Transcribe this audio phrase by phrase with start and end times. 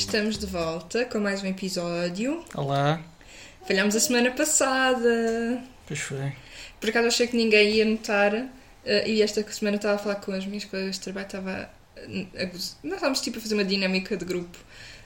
[0.00, 2.42] Estamos de volta com mais um episódio.
[2.54, 2.98] Olá,
[3.68, 5.62] Falhámos a semana passada.
[5.86, 6.32] pois foi.
[6.80, 8.34] Por acaso achei que ninguém ia notar.
[8.86, 11.26] eh, e esta semana estava a falar com as minhas colegas de trabalho.
[11.26, 14.56] Estava a, a Nós estávamos tipo a fazer uma dinâmica de grupo.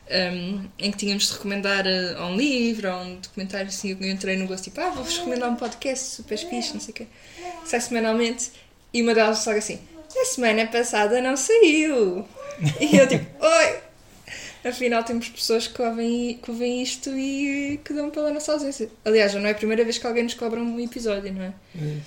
[0.08, 3.90] ehm, em que tínhamos de recomendar eh, um livro ou um documentário assim.
[4.00, 6.94] Eu entrei no gosto tipo, ah, vou-vos recomendar um podcast super fixe, não sei o
[6.94, 7.06] quê.
[7.66, 8.52] Sai semanalmente.
[8.92, 9.80] E uma delas só assim:
[10.16, 12.24] a semana passada não saiu.
[12.80, 13.83] E eu tipo, oi!
[14.64, 18.88] Afinal, temos pessoas que ouvem, que ouvem isto e que dão pela nossa ausência.
[19.04, 21.52] Aliás, já não é a primeira vez que alguém nos cobra um episódio, não é?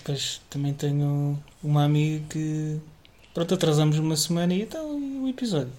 [0.04, 2.80] Pois também tenho uma amiga que.
[3.32, 5.72] Pronto, atrasamos uma semana e então e o episódio.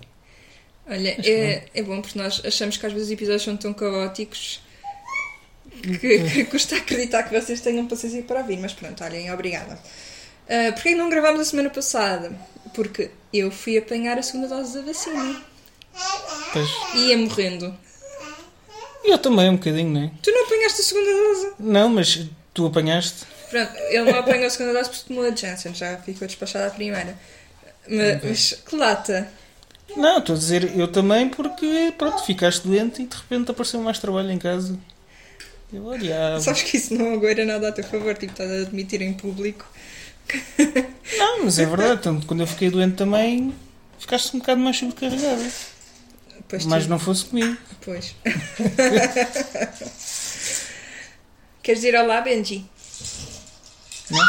[0.87, 4.63] Olha, é, é bom porque nós achamos que às vezes os episódios são tão caóticos
[5.83, 8.57] que, que custa acreditar que vocês tenham paciência para ouvir.
[8.57, 9.75] Mas pronto, olhem, obrigada.
[10.47, 12.33] Uh, Porquê não gravámos a semana passada?
[12.73, 15.48] Porque eu fui apanhar a segunda dose da vacina
[16.53, 16.69] Pois.
[16.95, 17.75] e ia morrendo.
[19.05, 20.11] Eu também, um bocadinho, não é?
[20.23, 21.53] Tu não apanhaste a segunda dose?
[21.59, 23.25] Não, mas tu apanhaste.
[23.51, 26.71] Pronto, ele não apanhou a segunda dose porque tomou a Janssen, já ficou despachada a
[26.71, 27.19] primeira.
[27.89, 29.33] Mas, mas que lata!
[29.97, 33.99] Não, estou a dizer eu também porque, pronto, ficaste doente e de repente apareceu mais
[33.99, 34.79] trabalho em casa.
[35.73, 39.01] Eu, olha, Sabes que isso não agora nada a teu favor, tipo, estás a admitir
[39.01, 39.67] em público.
[41.19, 42.03] não, mas é verdade.
[42.03, 43.55] Tanto quando eu fiquei doente também,
[43.99, 45.51] ficaste um bocado mais sobrecarregada.
[46.49, 47.57] Pois Mas tu- não fosse comigo.
[47.85, 48.15] Pois.
[51.63, 52.65] Queres dizer olá, Benji?
[54.11, 54.27] Não?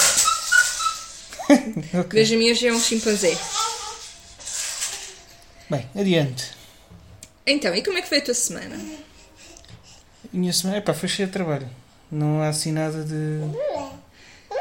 [2.02, 2.09] ok.
[2.20, 3.38] Benjamin hoje é um chimpanzé.
[5.70, 6.52] Bem, adiante.
[7.45, 8.78] Então, e como é que foi a tua semana?
[10.34, 11.70] Minha semana, epá, foi cheia de trabalho.
[12.12, 13.40] Não há assim nada de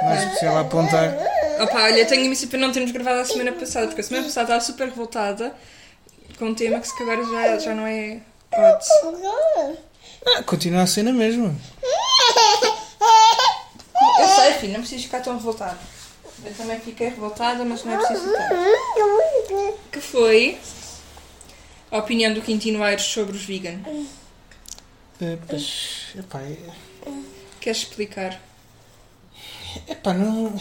[0.02, 1.12] mais especial a apontar.
[1.60, 4.44] Opa, olha, tenho imensa pena não termos gravado a semana passada, porque a semana passada
[4.44, 5.52] estava super revoltada
[6.38, 8.20] com um tema que se calhar já, já não é
[8.52, 8.86] hot.
[10.26, 11.54] Ah, continua a ser na mesma.
[14.20, 15.78] Eu sei, filho, não precisas ficar tão revoltada.
[16.44, 19.78] Eu também fiquei revoltada, mas não é preciso tanto.
[19.92, 20.58] Que foi
[21.90, 23.80] a opinião do Quintino Aires sobre os vegan.
[25.20, 26.56] Eh, pois, epá, é-
[27.60, 28.40] Queres explicar?
[29.88, 30.52] Epá, não,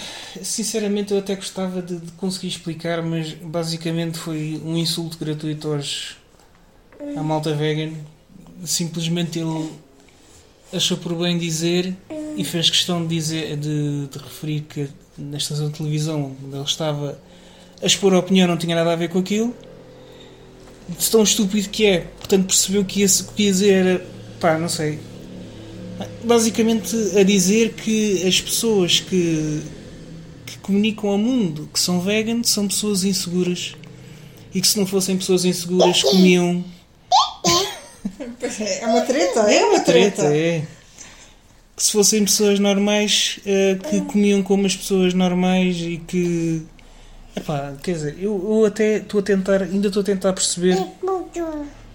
[0.42, 6.18] sinceramente eu até gostava de, de conseguir explicar, mas basicamente foi um insulto gratuito aos,
[7.16, 7.94] à malta vegan.
[8.64, 9.72] Simplesmente ele
[10.74, 11.96] achou por bem dizer
[12.36, 16.64] e fez questão de dizer de, de referir que na estação de televisão onde ele
[16.64, 17.20] estava
[17.82, 19.56] a expor a opinião não tinha nada a ver com aquilo.
[20.88, 24.06] De tão estúpido que é, portanto percebeu que ia, que ia dizer era,
[24.40, 25.00] pá, não sei,
[26.24, 29.62] basicamente a dizer que as pessoas que,
[30.46, 33.76] que comunicam ao mundo que são vegan são pessoas inseguras
[34.54, 36.64] e que se não fossem pessoas inseguras comiam.
[38.42, 40.66] É, é uma treta, é uma treta é.
[41.76, 46.66] Que se fossem pessoas normais eh, que comiam como as pessoas normais e que
[47.38, 50.76] Epá, quer dizer, eu, eu até estou a tentar, ainda estou a tentar perceber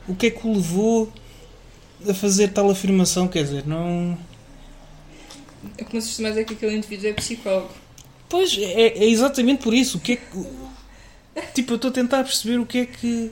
[0.09, 1.13] o que é que o levou
[2.09, 4.17] a fazer tal afirmação, quer dizer, não.
[5.79, 7.71] É como se mais é que aquele indivíduo é psicólogo.
[8.29, 9.99] Pois, é, é exatamente por isso.
[9.99, 10.47] O que é que.
[11.55, 13.31] Tipo, eu estou a tentar perceber o que é que.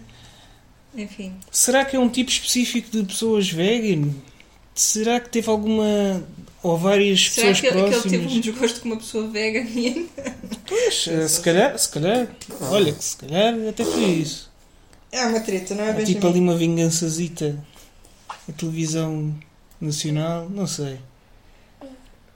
[0.94, 1.34] Enfim.
[1.50, 4.10] Será que é um tipo específico de pessoas vegan?
[4.74, 6.22] Será que teve alguma.
[6.62, 8.12] ou várias Será pessoas que, ele- que ele próximas?
[8.22, 9.66] teve um desgosto com uma pessoa vegan
[10.66, 12.28] Pois, eh, se calhar, se calhar.
[12.60, 14.50] Olha, que se calhar até foi isso.
[15.12, 17.58] É uma treta, não é, Há tipo ali uma vingançazita.
[18.50, 19.32] A televisão
[19.80, 20.98] nacional, não sei.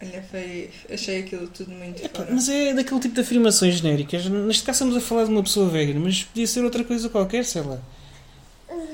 [0.00, 0.70] Olha, foi...
[0.92, 2.32] achei aquilo tudo muito Epá, fora.
[2.32, 4.24] mas é daquele tipo de afirmações genéricas.
[4.26, 7.44] Neste caso estamos a falar de uma pessoa vegan, mas podia ser outra coisa qualquer,
[7.44, 7.80] sei lá.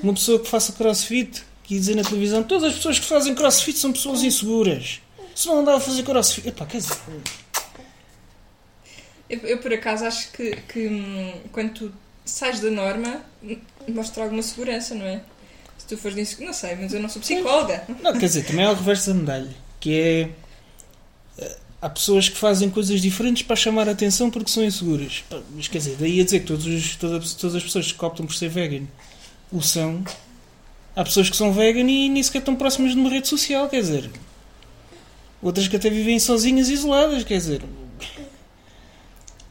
[0.02, 3.78] Uma pessoa que faça crossfit, que dizer na televisão, todas as pessoas que fazem crossfit
[3.78, 5.00] são pessoas inseguras.
[5.34, 6.48] Se não andava a fazer crossfit.
[6.48, 6.96] Epá, quer dizer.
[9.28, 11.92] Eu, eu, por acaso acho que, que hum, quando tu
[12.24, 13.22] sais da norma
[13.88, 15.20] mostra alguma segurança, não é?
[15.90, 17.84] Tu fores inseguro, não sei, mas eu não sou psicóloga.
[18.00, 19.50] Não, quer dizer, também há o reverso da medalha,
[19.80, 20.30] que é.
[21.38, 25.24] eh, Há pessoas que fazem coisas diferentes para chamar a atenção porque são inseguras.
[25.56, 28.24] Mas quer dizer, daí a dizer que todos os- todas, todas as pessoas que optam
[28.26, 28.84] por ser vegan
[29.50, 30.04] o são.
[30.94, 33.80] Há pessoas que são vegan e nem sequer estão próximas de uma rede social, quer
[33.80, 34.10] dizer.
[35.42, 37.62] Outras que até vivem sozinhas isoladas, quer dizer.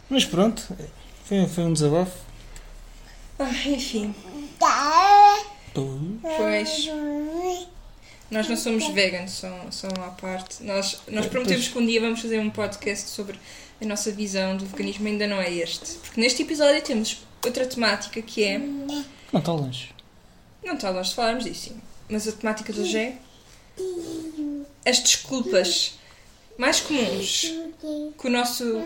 [0.09, 0.61] Mas pronto,
[1.25, 2.15] foi, foi um desabafo.
[3.39, 4.13] Ah, enfim,
[4.59, 4.65] Pô,
[6.37, 6.89] pois.
[8.29, 10.63] Nós não somos veganos, são, são à parte.
[10.63, 13.39] Nós, nós prometemos que um dia vamos fazer um podcast sobre
[13.81, 15.95] a nossa visão do veganismo, ainda não é este.
[15.95, 19.95] Porque neste episódio temos outra temática que é Não está longe.
[20.63, 21.81] Não está longe de falarmos disso, sim.
[22.07, 23.17] Mas a temática do hoje é
[24.85, 25.97] as desculpas
[26.57, 27.53] mais comuns
[28.19, 28.83] que o nosso,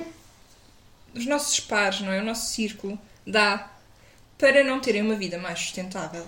[1.13, 2.21] os nossos pares, não é?
[2.21, 3.71] O nosso círculo dá
[4.37, 6.27] para não terem uma vida mais sustentável.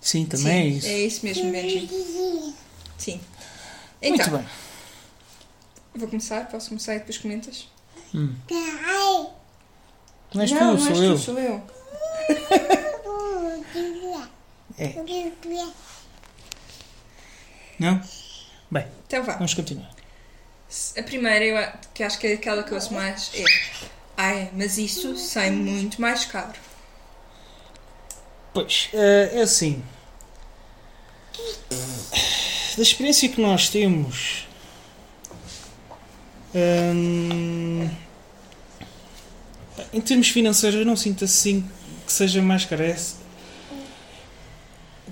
[0.00, 0.86] Sim, também é isso.
[0.86, 2.54] É isso mesmo, Benji.
[2.98, 3.20] Sim.
[4.02, 4.48] Muito Então, bem.
[5.94, 6.48] vou começar?
[6.48, 7.68] Posso começar e depois comentas?
[8.14, 8.34] Hum.
[10.34, 11.14] Não és não, tu, não sou eu.
[11.14, 11.62] tu, sou eu.
[14.78, 14.94] É.
[17.78, 18.00] Não?
[18.70, 19.34] Bem, Então vá.
[19.34, 19.90] vamos continuar.
[20.96, 23.44] A primeira, eu, que acho que é aquela que eu ouço mais, é
[24.22, 26.52] Ai, mas isso sai muito mais caro.
[28.52, 29.82] Pois, eh, é assim.
[32.76, 34.46] Da experiência que nós temos.
[36.54, 37.88] hum,
[39.90, 41.64] em termos financeiros, eu não sinto assim
[42.06, 42.82] que seja mais caro.
[42.82, 42.96] É-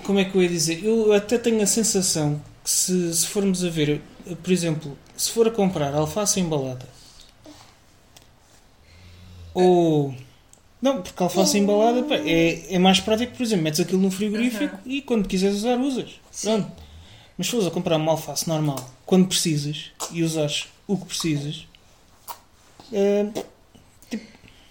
[0.04, 0.84] Como é que eu ia dizer?
[0.84, 4.02] Eu até tenho a sensação que, se, se formos a ver,
[4.42, 6.97] por exemplo, se for a comprar alface embalada
[9.62, 10.14] ou.
[10.80, 14.10] Não, porque a alface embalada pá, é, é mais prático, por exemplo, metes aquilo no
[14.10, 16.20] frigorífico e quando quiseres usar, usas.
[16.30, 16.48] Sim.
[16.48, 16.72] Pronto.
[17.36, 21.66] Mas se fores a comprar uma alface normal, quando precisas e usares o que precisas,
[22.92, 23.26] é,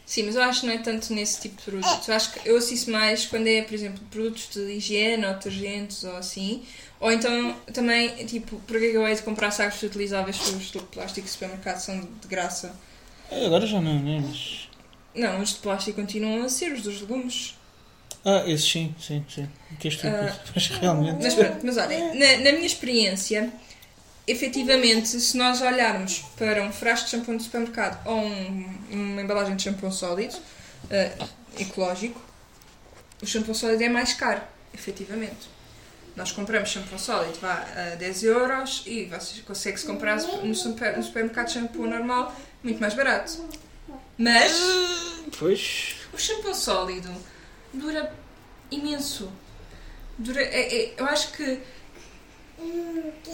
[0.08, 2.08] Sim, mas eu acho que não é tanto nesse tipo de produtos.
[2.08, 6.02] Eu acho que eu isso mais quando é, por exemplo, produtos de higiene ou detergentes
[6.06, 6.64] ou assim.
[6.98, 10.80] Ou então também, tipo, é que eu hei de comprar sacos reutilizáveis se os de
[10.80, 12.74] plástico de supermercado são de graça?
[13.30, 14.24] agora já não, né?
[14.26, 14.70] Mas,
[15.18, 17.56] Não, os de plástico continuam a ser os dos legumes.
[18.24, 19.50] ah, esses sim, sim, sim.
[19.80, 20.18] Que estúpido.
[20.22, 21.24] Ah, mas realmente.
[21.24, 23.52] Mas pronto, mas olhem, na, na minha experiência,
[24.28, 29.56] efetivamente, se nós olharmos para um frasco de shampoo no supermercado ou um- uma embalagem
[29.56, 30.36] de shampoo sólido,
[30.90, 31.12] eh,
[31.60, 32.22] ecológico,
[33.22, 34.42] o shampoo sólido é mais caro,
[34.74, 35.50] efetivamente.
[36.16, 41.04] Nós compramos shampoo sólido vá a 10 euros e você consegue-se comprar no, super, no
[41.04, 43.40] supermercado shampoo normal muito mais barato.
[44.18, 44.52] Mas
[45.38, 45.96] Pois.
[46.14, 47.10] o shampoo sólido
[47.74, 48.12] dura
[48.72, 49.30] imenso.
[50.18, 51.60] Dura, é- é- eu acho que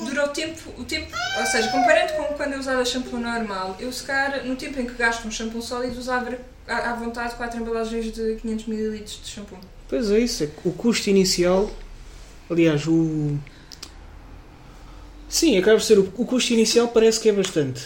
[0.03, 1.07] dura o tempo, o tempo,
[1.39, 4.85] ou seja, comparando com quando eu usava shampoo normal, eu se calhar no tempo em
[4.85, 6.37] que gasto um shampoo sólido usava
[6.67, 9.57] à, à vontade 4 embalagens de 500 ml de shampoo.
[9.87, 10.43] Pois é isso.
[10.43, 11.71] é O custo inicial.
[12.49, 13.37] Aliás, o.
[15.29, 15.97] Sim, acaba por ser.
[15.99, 17.81] O, o custo inicial parece que é bastante.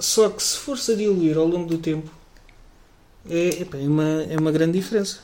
[0.00, 2.10] Só que se for-se a diluir ao longo do tempo.
[3.28, 5.20] É, é, uma, é uma grande diferença.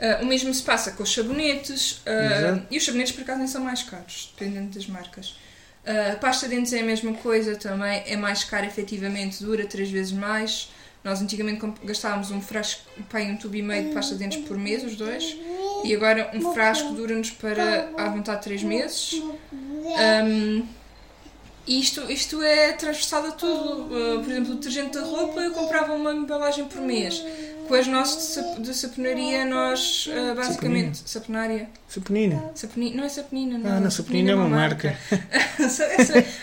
[0.00, 2.66] Ah, o mesmo se passa com os sabonetes, Exato.
[2.70, 5.36] e os sabonetes por acaso nem são mais caros, dependendo das marcas.
[5.84, 9.90] Ah, pasta de dentes é a mesma coisa também, é mais cara efetivamente, dura três
[9.90, 10.70] vezes mais.
[11.04, 14.58] Nós antigamente gastávamos um frasco, pai, um tubo e meio de pasta de dentes por
[14.58, 15.36] mês, os dois,
[15.84, 19.22] e agora um frasco dura-nos para à vontade três meses.
[19.96, 20.64] Ahm,
[21.68, 23.88] e isto, isto é transversal a tudo.
[23.94, 27.22] Ah, por exemplo, o detergente da roupa eu comprava uma embalagem por mês.
[27.68, 31.02] Com as nossas de, de saponaria, nós ah, basicamente.
[31.04, 31.68] Saponária?
[31.86, 32.50] Saponina.
[32.54, 33.70] Saponi- não é saponina, não.
[33.76, 34.96] Ah, não, saponina é uma marca.
[35.60, 35.86] Essa-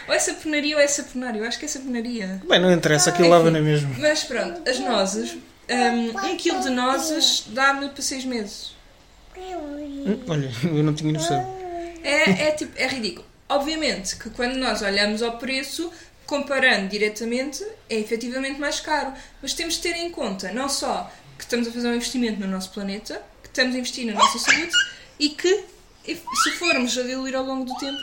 [0.08, 1.42] ou é saponaria ou é saponário.
[1.42, 2.42] Eu acho que é saponaria.
[2.48, 3.90] Bem, não interessa, aquilo lava na mesma.
[3.98, 5.36] Mas pronto, as nozes.
[5.68, 8.76] Um, um quilo de nozes dá-me para seis meses.
[9.36, 11.40] Hum, Olha, eu não tinha noção.
[12.04, 13.26] É, é, tipo, é ridículo.
[13.48, 15.92] Obviamente que quando nós olhamos ao preço,
[16.26, 19.14] comparando diretamente, é efetivamente mais caro.
[19.42, 22.48] Mas temos de ter em conta não só que estamos a fazer um investimento no
[22.48, 24.72] nosso planeta, que estamos a investir na nossa saúde
[25.20, 25.64] e que,
[26.06, 27.98] se formos a diluir ao longo do tempo,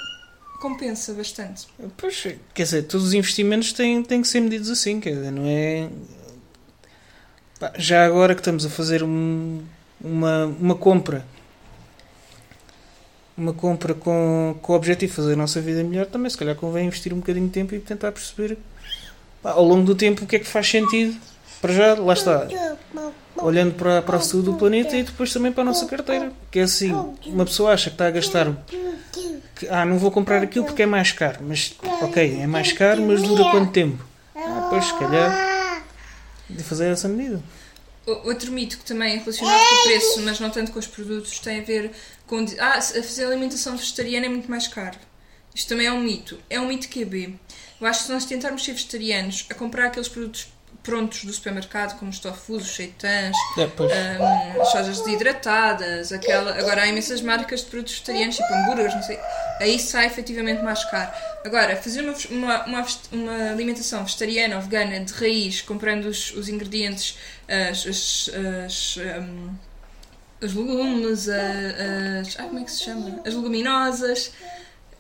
[0.61, 1.67] compensa bastante.
[1.97, 2.23] Pois,
[2.55, 5.89] quer dizer, todos os investimentos têm, têm que ser medidos assim, quer dizer, não é.
[7.79, 9.63] Já agora que estamos a fazer um-
[10.01, 11.25] uma, uma compra,
[13.37, 16.55] uma compra com, com o objetivo de fazer a nossa vida melhor, também se calhar
[16.55, 18.59] convém investir um bocadinho de tempo e tentar perceber
[19.43, 21.17] pá, ao longo do tempo o que é que faz sentido.
[21.61, 22.49] Para já, lá está,
[23.37, 26.33] olhando para, para a saúde do planeta e depois também para a nossa carteira.
[26.51, 26.93] Que é assim,
[27.27, 28.53] uma pessoa acha que está a gastar
[29.55, 31.39] que, ah, não vou comprar aquilo porque é mais caro.
[31.43, 34.05] Mas, ok, é mais caro, mas dura quanto tempo?
[34.35, 35.85] Ah, pois, se calhar,
[36.51, 37.41] de fazer essa medida.
[38.05, 40.87] O- Outro mito que também é relacionado com o preço, mas não tanto com os
[40.89, 41.93] produtos, tem a ver
[42.59, 44.99] Ah, a fazer alimentação vegetariana é muito mais caro.
[45.55, 46.39] Isto também é um mito.
[46.49, 47.35] É um mito que é B.
[47.81, 50.49] Eu acho que se nós tentarmos ser vegetarianos, a comprar aqueles produtos
[50.83, 53.93] prontos do supermercado, como os tofus, os seitãs, É, pois.
[53.93, 56.59] hum, as sojas desidratadas, aquela...
[56.59, 59.19] agora há imensas marcas de produtos vegetarianos, tipo hambúrgueres, não sei.
[59.61, 61.13] Aí sai efetivamente mais caro.
[61.45, 66.49] Agora, fazer uma, uma, uma, uma alimentação vegetariana ou vegana de raiz, comprando os, os
[66.49, 68.31] ingredientes, as, as,
[68.67, 69.55] as, um,
[70.43, 73.21] os legumes, as, ah, como é que se chama?
[73.25, 74.33] As leguminosas,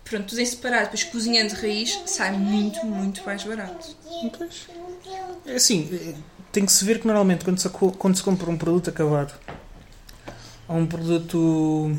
[0.05, 3.97] pronto, tudo em separado, depois cozinhando de raiz, sai muito, muito mais barato.
[4.39, 4.69] Pois.
[5.45, 6.17] É assim,
[6.53, 9.35] tem que se ver que normalmente quando se, quando se compra um produto acabado
[10.69, 11.97] ou um produto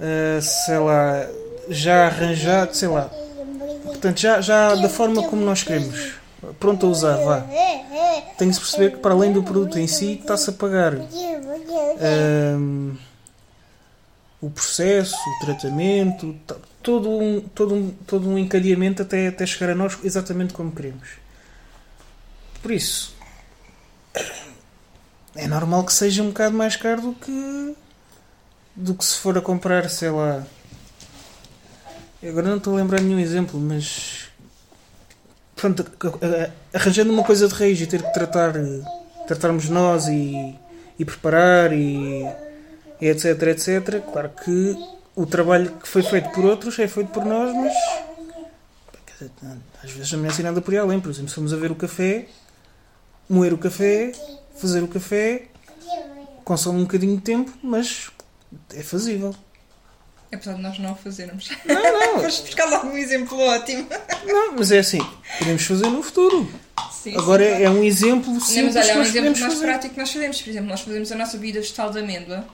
[0.00, 1.28] uh, sei lá
[1.68, 3.10] já arranjado, sei lá
[3.84, 6.17] portanto já, já da forma como nós queremos
[6.58, 7.44] pronto a usar, vá
[8.36, 10.94] tem que se perceber que para além do produto em si está-se a pagar
[12.56, 12.96] um,
[14.40, 16.36] o processo, o tratamento
[16.82, 21.08] todo um, todo um, todo um encadeamento até, até chegar a nós exatamente como queremos
[22.62, 23.16] por isso
[25.34, 27.76] é normal que seja um bocado mais caro do que
[28.78, 30.46] do que se for a comprar, sei lá.
[32.22, 34.27] Agora não estou a lembrar nenhum exemplo, mas
[35.58, 35.84] pronto,
[36.72, 38.54] arranjando uma coisa de raiz e ter que tratar
[39.26, 40.54] tratarmos nós e,
[40.98, 42.24] e preparar e,
[43.00, 44.76] e etc, etc, claro que
[45.14, 47.74] o trabalho que foi feito por outros é feito por nós, mas
[49.82, 51.00] às vezes não é assim nada por aí além.
[51.00, 52.26] Por exemplo, se formos a ver o café,
[53.28, 54.12] moer o café,
[54.56, 55.46] fazer o café,
[56.44, 58.10] consome um bocadinho de tempo, mas
[58.74, 59.34] é fazível.
[60.32, 61.48] Apesar de nós não o fazermos.
[61.64, 62.20] Não, não.
[62.22, 63.88] Foste buscar logo um exemplo ótimo.
[64.26, 65.00] Não, mas é assim,
[65.38, 66.48] podemos fazer no futuro.
[66.92, 69.64] Sim, Agora sim, é, é um exemplo simples mas olha, é um exemplo mais fazer.
[69.66, 70.42] prático que nós fazemos.
[70.42, 72.44] Por exemplo, nós fazemos a nossa bebida vegetal de amêndoa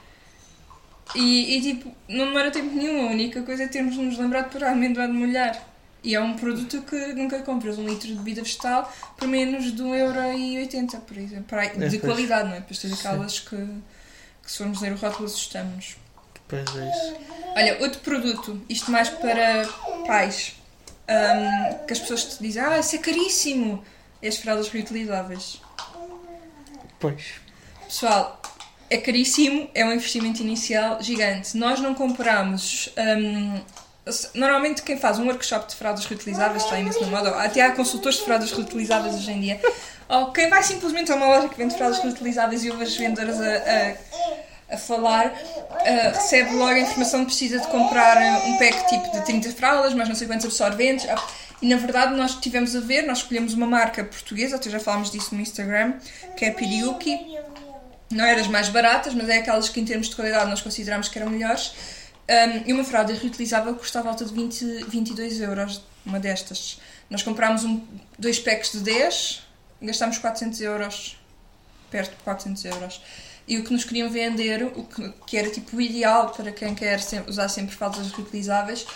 [1.15, 3.09] e, e, tipo, não demora tempo nenhum.
[3.09, 5.59] A única coisa é termos nos lembrado para a amêndoa de molhar.
[6.03, 9.83] E é um produto que nunca compras um litro de bebida vegetal por menos de
[9.83, 11.45] 1,80€, por exemplo.
[11.45, 12.01] Para- De pois.
[12.01, 12.61] qualidade, não é?
[12.61, 15.97] Depois tens aquelas que, que se formos ler o rótulo assustamos-nos.
[16.47, 17.15] Pois é isso.
[17.57, 19.67] Olha, outro produto, isto mais para
[20.07, 20.55] pais,
[21.09, 23.85] hum, que as pessoas te dizem, ah, isso é caríssimo,
[24.23, 25.61] é as fraldas reutilizáveis.
[26.99, 27.35] Pois.
[27.85, 28.41] Pessoal,
[28.89, 31.57] é caríssimo, é um investimento inicial gigante.
[31.57, 32.93] Nós não compramos.
[32.97, 33.61] hum,
[34.35, 38.19] normalmente, quem faz um workshop de fraldas reutilizáveis está imenso na moda, até há consultores
[38.19, 39.61] de fraldas reutilizáveis hoje em dia.
[40.09, 43.41] Ou quem vai simplesmente a uma loja que vende fraldas reutilizáveis e ouve as vendedoras
[43.41, 43.95] a, a,
[44.71, 45.33] a falar,
[45.71, 49.51] ah, recebe logo a informação que precisa de comprar ah, um pack tipo de 30
[49.53, 51.09] fraldas, mas não sei quantos absorventes.
[51.09, 51.23] Ah,
[51.63, 55.11] E na verdade, nós tivemos a ver, nós escolhemos uma marca portuguesa, até já falámos
[55.11, 55.95] disso no Instagram,
[56.37, 57.19] que é a Piriuki
[58.11, 61.09] não eram as mais baratas, mas é aquelas que em termos de qualidade nós consideramos
[61.09, 61.73] que eram melhores.
[62.29, 66.81] Um, e uma fralda reutilizável custa à volta de 20, 22 euros, uma destas.
[67.11, 67.83] Nós comprámos um,
[68.19, 69.43] dois packs de 10
[69.83, 71.19] e gastámos 400 euros,
[71.91, 73.03] perto de 400 euros.
[73.47, 76.75] E o que nos queriam vender, o que, que era tipo o ideal para quem
[76.75, 76.99] quer
[77.29, 78.87] usar sempre fraldas reutilizáveis,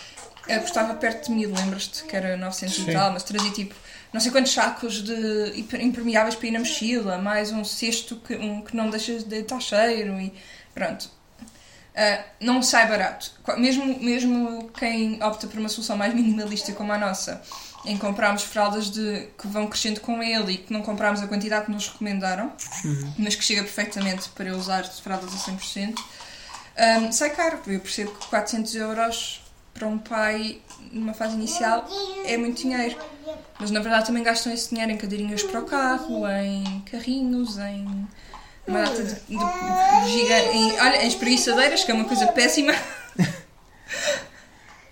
[0.46, 2.90] eh, custava perto de mil, lembras-te que era 900 Sim.
[2.90, 3.74] e tal, mas trazia tipo
[4.12, 8.62] não sei quantos sacos de impermeáveis para ir na mochila, mais um cesto que, um,
[8.62, 10.32] que não deixa de estar cheiro e
[10.74, 11.10] pronto.
[11.94, 13.32] Ah, não sai barato.
[13.58, 17.42] Mesmo, mesmo quem opta por uma solução mais minimalista como a nossa,
[17.84, 21.66] em comprarmos fraldas de, que vão crescendo com ele e que não compramos a quantidade
[21.66, 22.52] que nos recomendaram,
[23.18, 25.94] mas que chega perfeitamente para eu usar fraldas a 100%,
[26.78, 27.58] ah, sai caro.
[27.66, 29.42] Eu percebo que 400 euros
[29.74, 30.60] para um pai
[30.92, 31.86] numa fase inicial
[32.24, 32.96] é muito dinheiro.
[33.58, 38.06] Mas na verdade também gastam esse dinheiro em cadeirinhas para o carro, em carrinhos, em
[38.66, 42.72] uma data de, de giga, em, olha, em espreguiçadeiras, que é uma coisa péssima.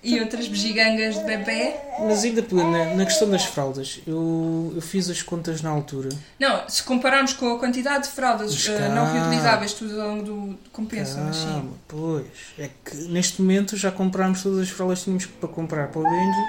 [0.08, 1.74] e outras begigangas de bebê.
[2.00, 6.08] Mas ainda na, na questão das fraldas, eu, eu fiz as contas na altura.
[6.38, 10.58] Não, se compararmos com a quantidade de fraldas cá- não reutilizáveis tudo ao longo do
[10.72, 11.70] compensa, mas sim.
[11.88, 12.26] Pois.
[12.58, 16.04] É que neste momento já comprámos todas as fraldas que tínhamos para comprar para o
[16.04, 16.40] Benji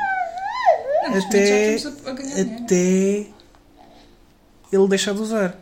[1.28, 3.26] até- a, a ganhar até
[4.72, 5.56] ele deixar de usar.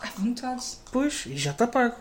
[0.00, 0.62] À vontade.
[0.92, 1.96] Pois, e já está pago.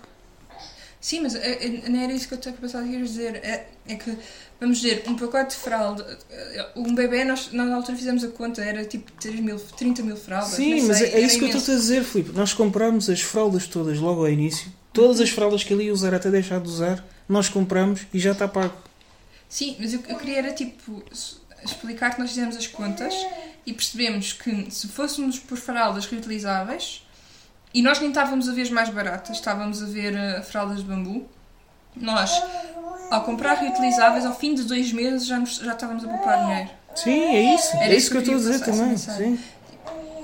[1.08, 3.36] Sim, mas é, é- não era isso que eu estava a dizer.
[3.38, 4.18] É, é que,
[4.60, 8.62] vamos dizer, um pacote de fralda, eh, um bebê, nós, na altura fizemos a conta,
[8.62, 10.50] era tipo 3 mil, 30 mil fraldas.
[10.50, 11.60] Sim, mas sei, é, isso que eu imenso.
[11.60, 12.34] estou a dizer, Filipe.
[12.34, 14.70] Nós comprámos as fraldas todas logo ao início.
[14.92, 18.34] Todas as fraldas que ele ia usar até deixar de usar, nós compramos e já
[18.34, 18.76] está pago.
[19.48, 21.02] Sim, mas eu, eu queria era tipo
[21.64, 23.14] explicar que nós fizemos as contas
[23.66, 27.07] e percebemos que se fôssemos por fraldas reutilizáveis
[27.74, 31.28] e nós nem estávamos a ver mais baratas, estávamos a ver eh, fraldas de bambu,
[31.96, 32.32] nós,
[33.12, 36.70] ao comprar reutilizáveis, ao fim de dois meses já, nos- já estávamos a poupar dinheiro.
[36.96, 37.76] Sim, é isso.
[37.78, 38.98] Era é isso que eu estou a dizer também.
[38.98, 39.40] Sim.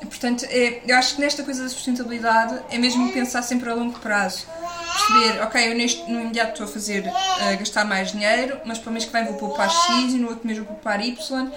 [0.01, 3.97] Portanto, é, eu acho que nesta coisa da sustentabilidade é mesmo pensar sempre a longo
[4.00, 4.45] prazo.
[4.93, 8.89] perceber, ok, eu neste, no imediato estou a fazer, a gastar mais dinheiro, mas para
[8.89, 11.51] o mês que vem vou poupar X e no outro mês vou poupar Y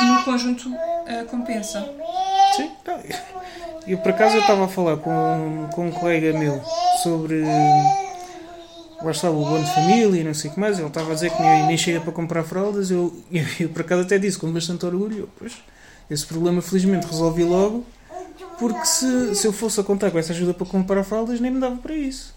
[0.00, 1.80] e no conjunto uh, compensa.
[2.58, 3.00] Sim, não,
[3.86, 6.60] eu, por acaso eu estava a falar com, com um colega meu
[7.02, 7.42] sobre
[9.00, 11.30] lá o bom de família e não sei o que mais, ele estava a dizer
[11.30, 14.52] que nem, nem chega para comprar fraldas, eu, eu, eu por acaso até disse com
[14.52, 15.56] bastante orgulho, eu, pois,
[16.10, 17.86] esse problema felizmente resolvi logo,
[18.58, 21.60] porque se, se eu fosse a contar com essa ajuda para comprar fraldas nem me
[21.60, 22.36] dava para isso.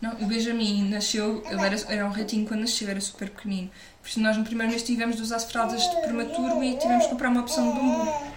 [0.00, 3.70] Não, o Benjamin nasceu, ele era, era um ratinho quando nasceu, era super pequenino.
[4.00, 7.10] Por isso nós no primeiro mês tivemos de usar fraldas de prematuro e tivemos de
[7.10, 8.31] comprar uma opção de bambu.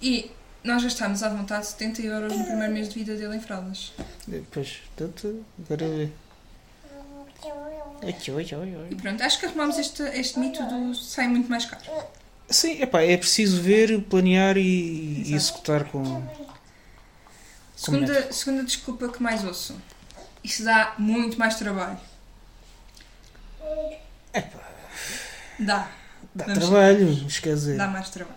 [0.00, 0.30] E
[0.64, 3.92] nós gastámos à vontade 70 euros no primeiro mês de vida dele em fraldas.
[4.50, 6.12] Pois, tanto, agora ver.
[8.90, 11.82] E pronto, acho que arrumamos este, este mito do sai muito mais caro.
[12.48, 16.22] Sim, epá, é preciso ver, planear e, e executar com.
[17.76, 19.76] Segunda, segunda desculpa que mais ouço.
[20.42, 21.98] Isso dá muito mais trabalho.
[24.32, 24.58] Epá,
[25.58, 25.88] Dá.
[26.34, 27.14] dá Vamos- trabalho,
[27.54, 27.76] dizer.
[27.76, 28.36] Dá mais trabalho.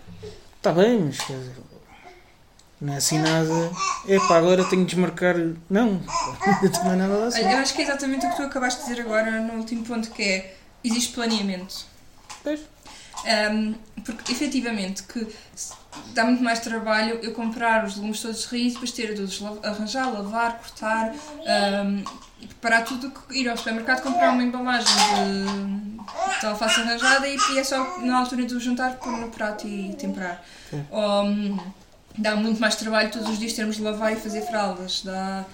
[0.62, 1.56] Está bem, mas quer dizer.
[2.80, 3.72] Não é assim nada.
[4.06, 5.34] Epá, agora tenho de desmarcar.
[5.68, 6.00] Não,
[6.84, 7.40] não é nada assim.
[7.40, 9.84] Olha, eu acho que é exatamente o que tu acabaste de dizer agora no último
[9.84, 11.84] ponto, que é existe planeamento.
[12.44, 12.60] Pois.
[13.50, 15.26] Um, porque efetivamente que
[16.14, 20.12] dá muito mais trabalho eu comprar os legumes todos de raiz, depois ter de arranjar,
[20.12, 22.04] lavar, cortar um,
[22.40, 25.91] e preparar tudo, que ir ao supermercado comprar uma embalagem de,
[26.40, 29.94] de alface arranjada e, e é só na altura do jantar pôr no prato e
[29.98, 30.42] temperar.
[30.90, 31.58] Hum,
[32.18, 35.02] dá muito mais trabalho todos os dias termos de lavar e fazer fraldas.
[35.04, 35.44] Dá...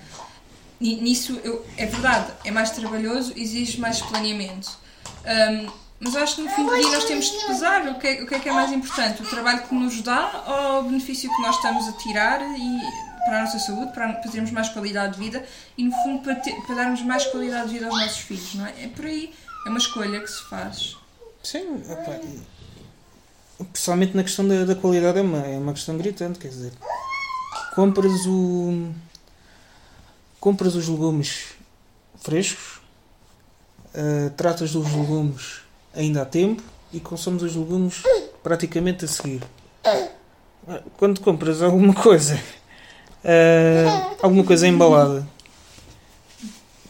[0.80, 4.78] Ni- Nisso eu- é verdade, é mais trabalhoso, exige mais planeamento.
[5.24, 8.06] Um, mas eu acho que no fim do dia nós temos de pesar o que,
[8.06, 10.82] é, o que é que é mais importante, o trabalho que nos dá ou o
[10.84, 12.78] benefício que nós estamos a tirar e
[13.26, 15.44] para a nossa saúde, para, para termos mais qualidade de vida
[15.76, 18.64] e no fundo para, ter- para darmos mais qualidade de vida aos nossos filhos, não
[18.66, 18.70] é?
[18.84, 19.34] É por aí,
[19.68, 20.96] é uma escolha que se faz.
[21.42, 21.82] Sim,
[23.72, 26.72] principalmente na questão da, da qualidade é uma, é uma questão gritante, quer dizer,
[27.74, 28.90] compras o
[30.40, 31.48] compras os legumes
[32.20, 32.80] frescos,
[33.94, 35.60] ah, tratas dos legumes
[35.94, 38.02] ainda há tempo e consomes os legumes
[38.42, 39.42] praticamente a seguir.
[40.96, 42.40] Quando compras alguma coisa,
[43.22, 45.26] ah, alguma coisa embalada,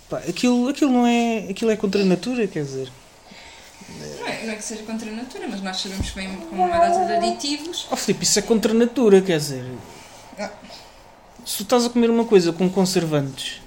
[0.08, 2.90] pá, aquilo, aquilo não é, aquilo é contra a natura, quer dizer.
[4.20, 6.56] Não é, não é que seja contra a natura, mas nós sabemos que vem com
[6.56, 7.86] uma data de aditivos.
[7.90, 9.64] Oh Filipe, isso é contra a natura, quer dizer.
[10.38, 10.50] Ah.
[11.44, 13.62] Se tu estás a comer uma coisa com conservantes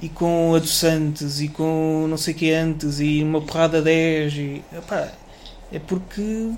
[0.00, 4.64] e com adoçantes e com não sei o que antes e uma porrada 10 e,
[4.72, 5.12] epá,
[5.72, 6.52] é porque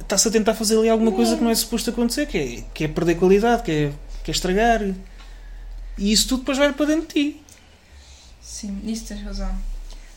[0.00, 2.84] está-se a tentar fazer ali alguma coisa que não é suposto acontecer, que é, que
[2.84, 4.82] é perder qualidade, que é, que é estragar.
[5.96, 7.43] E isso tudo depois vai para dentro de ti.
[8.44, 9.54] Sim, nisso tens razão.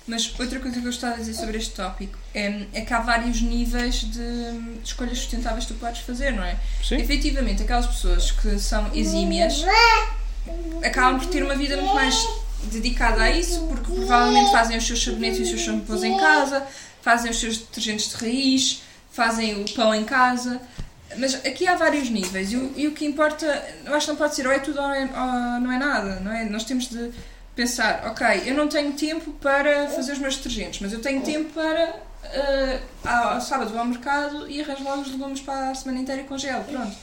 [0.05, 2.99] Mas outra coisa que eu gostava de dizer sobre este tópico é, é que há
[3.01, 6.55] vários níveis de, escolhas sustentáveis que tu podes fazer, não é?
[6.81, 6.95] Sim.
[6.95, 9.63] Efetivamente, aquelas pessoas que são exímias
[10.83, 12.15] acabam por ter uma vida muito mais
[12.71, 16.65] dedicada a isso, porque provavelmente fazem os seus sabonetes e os seus shampoos em casa,
[17.01, 20.61] fazem os seus detergentes de raiz, fazem o pão em casa.
[21.17, 23.45] Mas aqui há vários níveis e o, e o que importa,
[23.85, 26.19] eu acho que não pode ser ou é tudo ou é- ou não é nada,
[26.19, 26.45] não é?
[26.45, 27.11] Nós temos de
[27.57, 31.51] pensar, ok, eu não tenho tempo para fazer os meus detergentes, mas eu tenho tempo
[31.53, 35.99] para eh, ao, sábado vou ao mercado e arranjo lá os legumes para a semana
[35.99, 36.95] inteira e congelo, pronto.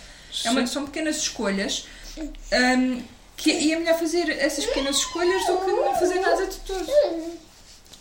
[0.44, 1.86] É uma- são pequenas escolhas
[2.16, 3.02] hum,
[3.36, 6.86] que, e é melhor fazer essas pequenas escolhas do que não fazer nada de tudo.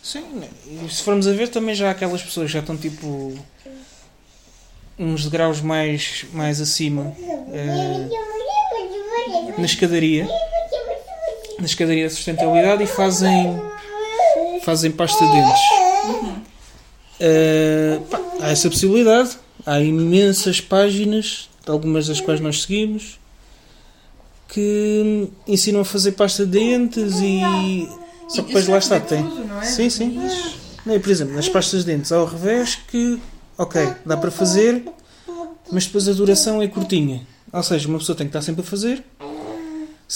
[0.00, 3.36] Sim, e se formos a ver também já há aquelas pessoas que já estão tipo
[4.96, 7.16] uns degraus mais, mais acima
[7.52, 8.08] eh,
[9.58, 10.28] na escadaria
[11.58, 13.60] na escadaria da sustentabilidade e fazem
[14.64, 15.60] fazem pasta de dentes
[17.20, 23.18] Eh, pá, há essa possibilidade há imensas páginas algumas das quais nós seguimos
[24.48, 27.88] que ensinam a fazer pasta de dentes e
[28.28, 29.64] só que depois lá está tem Tudo, não é?
[29.64, 30.20] Sim, sim.
[30.84, 33.18] Não, por exemplo, nas pastas de dentes ao revés que,
[33.56, 34.84] ok, dá para fazer,
[35.72, 37.26] mas depois a duração é curtinha.
[37.52, 39.02] Ou seja, uma pessoa tem que estar sempre a fazer.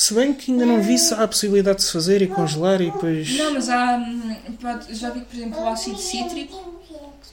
[0.01, 2.81] Se bem que ainda não vi se há a possibilidade de se fazer e congelar
[2.81, 3.37] e depois.
[3.37, 3.97] Não, mas há.
[3.97, 4.33] hum,
[4.63, 6.79] pode- já vi que, por exemplo, o ácido cítrico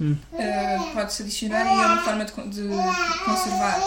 [0.01, 0.15] Hum.
[0.33, 3.79] eh, pode-se adicionar e é uma forma de, de conservar.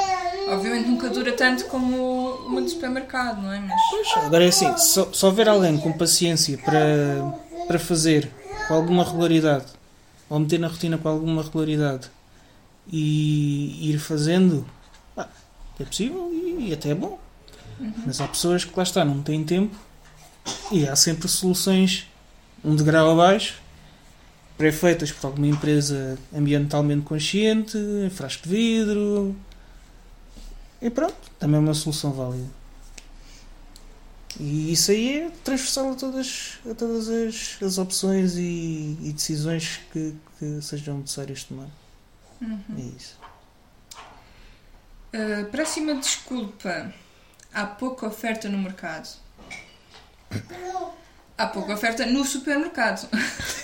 [0.51, 3.59] Obviamente nunca dura tanto como uma do supermercado, não é?
[3.59, 3.81] Mas.
[3.91, 7.35] Pois, agora é assim, se, se houver alguém com paciência para,
[7.67, 8.31] para fazer
[8.69, 9.67] com alguma regularidade,
[10.31, 12.09] ou meter na rotina com alguma regularidade
[12.91, 14.65] e ir fazendo,
[15.17, 15.29] pá,
[15.81, 17.19] é possível e, e até é bom.
[18.07, 19.77] Mas há pessoas que lá está, não têm tempo
[20.73, 22.07] E há sempre soluções
[22.65, 23.61] um degrau abaixo,
[24.57, 29.37] pré-feitas por alguma empresa ambientalmente consciente, em frasco de vidro.
[30.83, 32.49] E pronto, também é uma solução válida.
[34.39, 39.81] E isso aí é transversal a todas, a todas as, as opções e, e decisões
[39.93, 41.69] que, que sejam necessárias tomar.
[42.41, 42.61] Uhum.
[42.77, 43.17] É isso.
[45.13, 46.93] Uh, próxima desculpa.
[47.53, 49.09] Há pouca oferta no mercado.
[51.37, 53.09] Há pouca oferta no supermercado.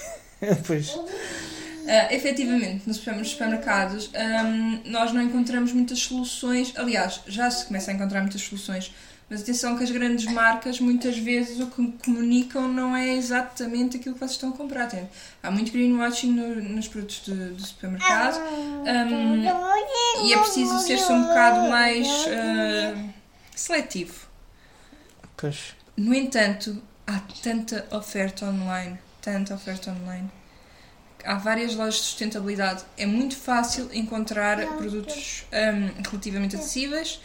[0.66, 0.90] pois.
[0.94, 4.10] Uh, efetivamente, nos super- nos supermercados
[4.46, 6.72] hum, nós não encontramos muitas soluções.
[6.76, 8.92] Aliás, já se começa a encontrar muitas soluções.
[9.28, 14.14] Mas atenção que as grandes marcas muitas vezes o que comunicam não é exatamente aquilo
[14.14, 14.86] que vocês estão a comprar.
[14.86, 15.08] Tem-
[15.42, 18.38] Há muito greenwashing no- nos produtos de- do supermercado.
[18.38, 19.42] Hum,
[20.26, 23.13] e é preciso ser-se um bocado mais uh,
[23.54, 24.26] seletivo.
[25.36, 25.74] Pois.
[25.96, 30.30] No entanto, há tanta oferta online, tanta oferta online.
[31.24, 32.84] Há várias lojas de sustentabilidade.
[32.98, 37.20] É muito fácil encontrar produtos hum, relativamente acessíveis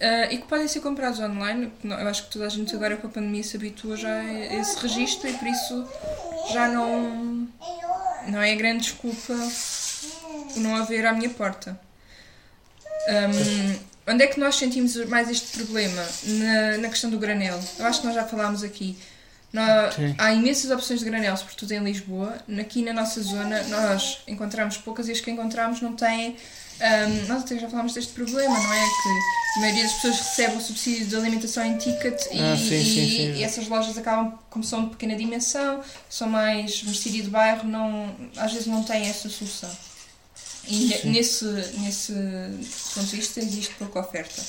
[0.00, 1.70] uh, e que podem ser comprados online.
[1.82, 4.78] Eu acho que toda a gente agora com a pandemia se habitua já a esse
[4.80, 5.88] registro e por isso
[6.52, 7.48] já não,
[8.28, 9.34] não é grande desculpa
[10.56, 11.78] o não haver à minha porta.
[13.08, 16.04] Um, onde é que nós sentimos mais este problema?
[16.24, 17.58] Na, na questão do granel.
[17.78, 18.96] Eu acho que nós já falámos aqui.
[20.18, 22.36] Há imensas opções de granel, sobretudo em Lisboa.
[22.60, 26.36] Aqui na nossa zona nós encontramos poucas e as que encontramos não têm.
[26.80, 28.84] um, nós até já falámos deste problema, não é?
[28.84, 32.82] Que a maioria das pessoas recebe o subsídio de alimentação em ticket e, Ah, sim,
[32.82, 33.32] sim, sim.
[33.34, 38.12] e essas lojas acabam, como são de pequena dimensão, são mais mercearia de bairro, não,
[38.36, 39.70] às vezes não têm essa solução.
[40.66, 41.44] E nesse,
[41.78, 42.12] nesse
[42.94, 44.42] ponto de vista existe pouca oferta.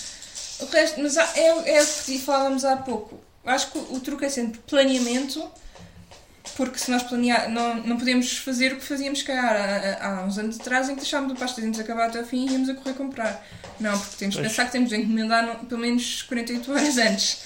[0.59, 3.19] O resto, mas há- é, é o que falávamos há pouco.
[3.45, 5.49] Acho que o, o truque é sempre planeamento,
[6.55, 10.37] porque se nós planear, não, não podemos fazer o que fazíamos, calhar, há, há uns
[10.37, 12.73] anos atrás, em que deixávamos o pasta de acabar até ao fim e íamos a
[12.75, 13.45] correr comprar.
[13.79, 14.51] Não, porque temos que Pois.
[14.53, 17.39] pensar que temos de encomendar no- pelo menos 48 horas antes.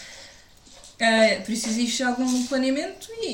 [1.02, 3.26] Ah, por isso existe algum planeamento e,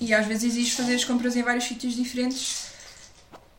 [0.00, 2.71] e, e às vezes existe fazer as compras em vários sítios diferentes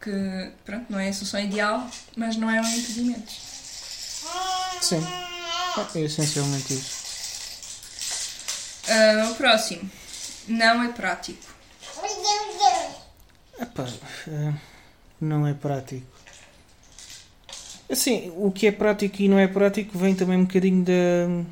[0.03, 3.31] que pronto, não é a solução ideal, mas não é um impedimento.
[4.81, 5.01] Sim.
[5.95, 7.03] É essencialmente isso.
[8.89, 9.89] Ah, o próximo.
[10.47, 11.53] Não é prático.
[13.59, 13.87] Epá,
[14.27, 14.53] eh,
[15.21, 16.05] não é prático.
[17.89, 21.45] Assim, o que é prático e não é prático vem também um bocadinho da,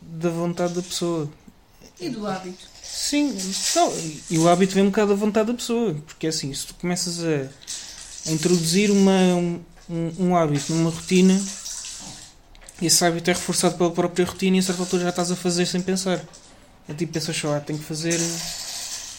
[0.00, 1.30] da vontade da pessoa.
[2.00, 2.66] E do hábito.
[2.82, 3.36] Sim,
[3.74, 3.92] não,
[4.30, 5.94] e o hábito vem um bocado da vontade da pessoa.
[6.06, 7.48] Porque assim, se tu começas a
[8.28, 9.34] introduzir uma,
[9.88, 11.40] um, um hábito numa rotina,
[12.80, 15.66] esse hábito é reforçado pela própria rotina e a certa altura já estás a fazer
[15.66, 16.22] sem pensar.
[16.88, 18.20] É tipo, pensas só, ah, tenho que fazer.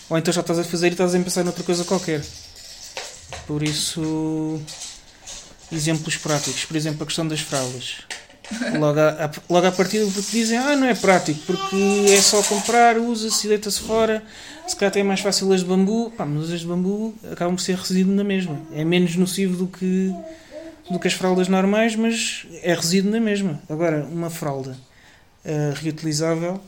[0.09, 2.23] Ou então já estás a fazer e estás a pensar noutra coisa qualquer.
[3.45, 4.61] Por isso,
[5.71, 6.65] exemplos práticos.
[6.65, 7.97] Por exemplo, a questão das fraldas.
[8.79, 12.97] Logo à- logo à partida porque dizem, ah, não é prático, porque é só comprar,
[12.97, 14.23] usa-se deita-se fora.
[14.67, 16.11] Se calhar até é mais fácil as de bambu.
[16.11, 18.59] Pá, mas as de bambu acabam por ser resíduo na mesma.
[18.73, 20.13] É menos nocivo do que,
[20.89, 23.61] do que as fraldas normais, mas é resíduo na mesma.
[23.69, 24.77] Agora, uma fralda
[25.45, 26.61] ah, reutilizável,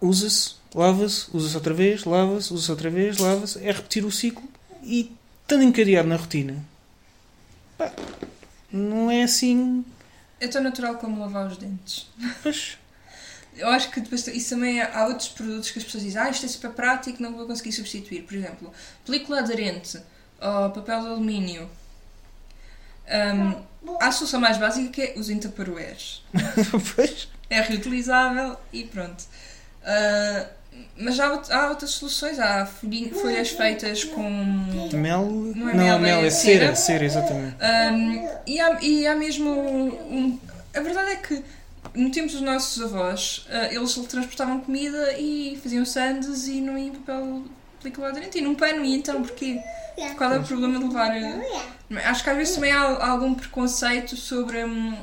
[0.00, 3.58] usa-se, lava-se, usa-se outra vez, lava-se, usa-se outra vez, lava-se.
[3.66, 4.44] É repetir o ciclo
[4.82, 5.10] e
[5.42, 6.56] estando encadeado na rotina.
[7.78, 7.90] Pá,
[8.72, 9.84] não é assim.
[10.40, 12.08] É tão natural como lavar os dentes.
[12.42, 12.78] Pois,
[13.56, 16.46] Eu acho que depois isso também há outros produtos que as pessoas dizem, ah, isto
[16.46, 18.22] é super prático, não vou conseguir substituir.
[18.22, 18.72] Por exemplo,
[19.04, 20.00] película aderente
[20.40, 21.68] ou papel de alumínio.
[23.06, 23.62] Hum,
[24.00, 26.22] há a solução mais básica que é usem tupperwares.
[26.94, 27.28] pois.
[27.50, 29.24] É reutilizável e pronto.
[29.84, 30.46] Ah,
[30.96, 34.28] mas há, há outras soluções, há folhi- folhas feitas com
[34.92, 35.24] Mel.
[35.54, 36.74] Não é não, mel, mel, é é cera.
[36.74, 36.76] cera.
[36.76, 37.56] Cera, exatamente.
[37.56, 39.50] Um, e, há, e há mesmo.
[39.50, 40.38] um-
[40.74, 41.42] a verdade é que
[41.94, 46.94] no tempo dos nossos avós, uh, eles transportavam comida e faziam sandes e não iam
[46.96, 47.44] papel
[47.82, 48.84] película aderente e num pano.
[48.84, 49.58] E então, porquê?
[50.16, 51.10] Qual é o problema de levar.
[51.16, 54.94] uh, Acho que às vezes também há algum preconceito sobre hum,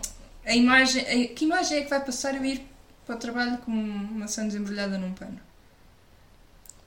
[0.45, 1.01] a imagem.
[1.01, 2.65] a- que imagem é que vai passar eu ir
[3.05, 5.37] para o trabalho com uma sandes embrulhada num pano?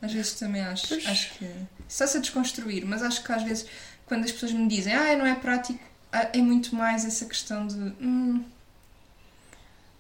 [0.03, 1.07] Às vezes também acho, Pois.
[1.07, 1.47] acho que
[1.89, 3.67] está-se a desconstruir, mas acho que às vezes
[4.07, 5.79] quando as pessoas me dizem ah, não é prático,
[6.13, 8.43] ah, é muito mais essa questão de hum,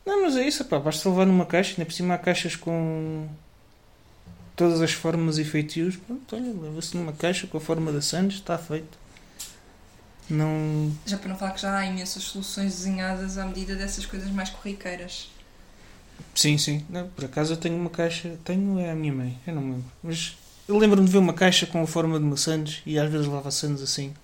[0.05, 0.79] Não, mas é isso, pá.
[0.79, 1.73] Basta levar numa caixa.
[1.73, 3.29] Ainda por cima há caixas com
[4.57, 5.97] todas as formas e feitios.
[5.97, 8.99] Pronto, olha, leva-se numa caixa com a forma da Sands, está feito.
[10.29, 10.93] Não.
[11.05, 14.49] já para não falar que já há imensas soluções desenhadas à medida dessas coisas mais
[14.49, 15.29] corriqueiras.
[16.35, 16.85] Sim, sim.
[16.88, 18.37] Não, por acaso eu tenho uma caixa.
[18.44, 19.90] Tenho, é a minha mãe, eu não me lembro.
[20.02, 20.37] Mas
[20.68, 23.50] eu lembro-me de ver uma caixa com a forma de maçãs e às vezes lava
[23.50, 24.14] sandes assim.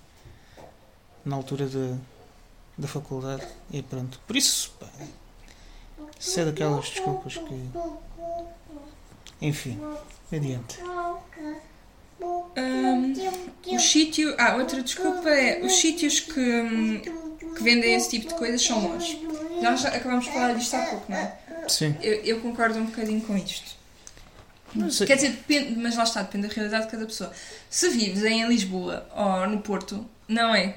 [1.25, 1.97] Na altura da,
[2.77, 3.43] da faculdade.
[3.71, 4.19] E pronto.
[4.25, 4.87] Por isso, pá,
[6.19, 7.69] isso é daquelas desculpas que.
[9.41, 9.79] Enfim,
[10.31, 10.79] adiante.
[12.57, 13.13] Hum,
[13.67, 14.33] os sítios.
[14.37, 17.01] Ah, outra desculpa é os sítios que,
[17.55, 19.21] que vendem esse tipo de coisas são longe.
[19.61, 21.37] Nós acabamos de falar disto há pouco, não é?
[21.67, 21.95] Sim.
[22.01, 23.75] Eu, eu concordo um bocadinho com isto.
[24.75, 27.31] Mas, é- Quer dizer, depende, mas lá está, depende da realidade de cada pessoa.
[27.69, 30.75] Se vives em Lisboa ou no Porto, não é.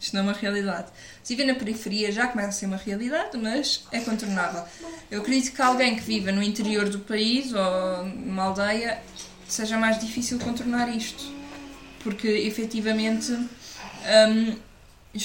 [0.00, 0.88] Isto não é uma realidade.
[1.22, 4.62] Se viver na periferia já começa a ser uma realidade, mas é contornável.
[5.10, 9.00] Eu acredito que alguém que viva no interior do país ou numa aldeia
[9.48, 11.32] seja mais difícil contornar isto.
[12.02, 14.56] Porque efetivamente hum,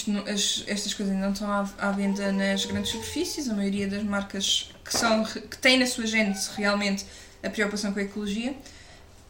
[0.08, 3.49] não- as- estas coisas não estão à, à venda nas grandes superfícies.
[3.49, 7.06] A maioria das marcas que, são, que têm na sua gênese realmente
[7.43, 8.56] a preocupação com a ecologia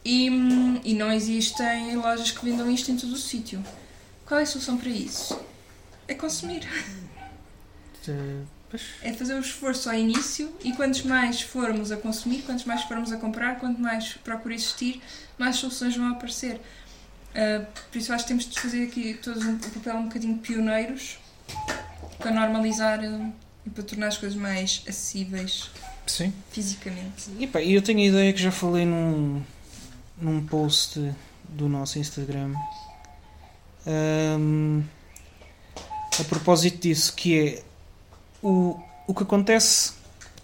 [0.04, 0.26] e,
[0.84, 3.62] e não existem lojas que vendam isto em todo o sítio.
[4.26, 5.38] Qual é a solução para isso?
[6.08, 6.66] É consumir.
[9.02, 13.10] É fazer o esforço ao início e quantos mais formos a consumir, quantos mais formos
[13.12, 15.02] a comprar, quanto mais procura existir,
[15.38, 16.60] mais soluções vão aparecer.
[17.34, 20.38] Ah, por isso acho que temos de fazer aqui todos um, um papel um bocadinho
[20.38, 21.18] pioneiros
[22.18, 23.30] para normalizar ah,
[23.66, 25.70] e para tornar as coisas mais acessíveis
[26.06, 26.32] sim.
[26.50, 27.30] fisicamente.
[27.38, 29.42] E pá, eu tenho a ideia que já falei num,
[30.20, 31.12] num post
[31.48, 32.54] do nosso Instagram
[33.86, 34.82] ahm,
[36.18, 37.62] a propósito disso, que é
[38.42, 39.92] o, o que acontece.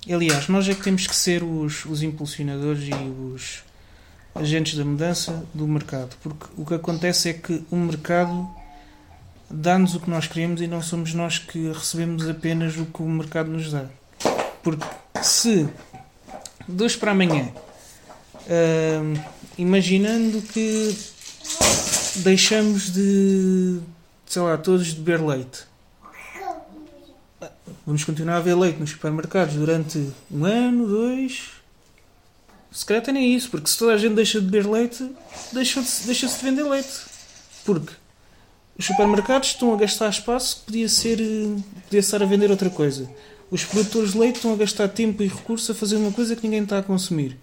[0.08, 3.65] Aliás, nós é que temos que ser os, os impulsionadores e os
[4.38, 8.48] agentes da mudança do mercado, porque o que acontece é que o mercado
[9.50, 13.08] dá-nos o que nós queremos e não somos nós que recebemos apenas o que o
[13.08, 13.86] mercado nos dá.
[14.62, 14.84] Porque
[15.22, 15.68] se
[16.68, 17.48] de hoje para amanhã,
[18.48, 19.14] hum,
[19.56, 20.96] imaginando que
[22.16, 23.80] deixamos de,
[24.26, 25.64] sei lá, todos de beber leite,
[27.86, 31.55] vamos continuar a ver leite nos supermercados durante um ano, dois.
[32.70, 35.10] Se calhar nem isso, porque se toda a gente deixa de beber leite,
[35.52, 37.00] deixa-se deixa de vender leite.
[37.64, 37.92] Porque
[38.78, 42.68] os supermercados estão a gastar espaço que podia, ser, eh, podia estar a vender outra
[42.68, 43.08] coisa.
[43.50, 46.42] Os produtores de leite estão a gastar tempo e recurso a fazer uma coisa que
[46.42, 47.38] ninguém está a consumir.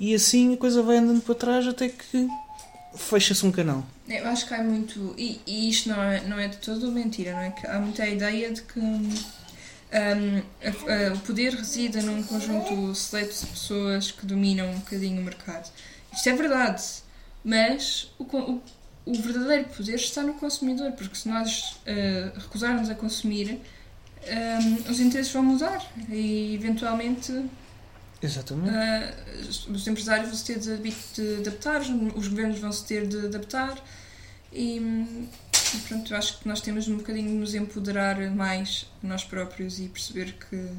[0.00, 2.28] E assim a coisa vai andando para trás até que
[2.94, 3.84] fecha-se um canal.
[4.08, 5.14] Eu acho que há muito.
[5.18, 7.50] E, e isto não é, não é de todo mentira, não é?
[7.50, 8.80] Que há muita ideia de que
[9.92, 15.20] hum, a- a- o poder reside num conjunto seleto de pessoas que dominam um bocadinho
[15.20, 15.70] o mercado.
[16.12, 16.82] Isto é verdade,
[17.44, 18.62] mas o, o,
[19.06, 23.60] o verdadeiro poder está no consumidor, porque se nós ah, recusarmos a consumir,
[24.26, 27.32] hum, os interesses vão mudar e eventualmente
[28.68, 29.14] ah,
[29.70, 31.80] os empresários vão se ter de, de adaptar,
[32.14, 33.78] os governos vão se ter de adaptar
[34.52, 34.80] e
[35.88, 39.88] pronto, eu acho que nós temos um bocadinho de nos empoderar mais nós próprios e
[39.88, 40.70] perceber que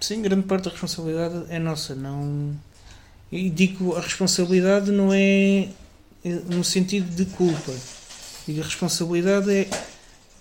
[0.00, 1.94] Sim, grande parte da responsabilidade é nossa.
[1.94, 2.56] Não...
[3.30, 5.68] E digo, a responsabilidade não é
[6.46, 7.72] no sentido de culpa.
[8.46, 9.68] Digo, a responsabilidade é,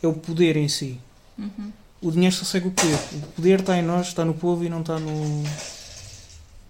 [0.01, 0.99] é o poder em si.
[1.37, 2.99] uhum, O dinheiro só segue o poder.
[3.13, 5.43] O poder está em nós, está no povo e não está no,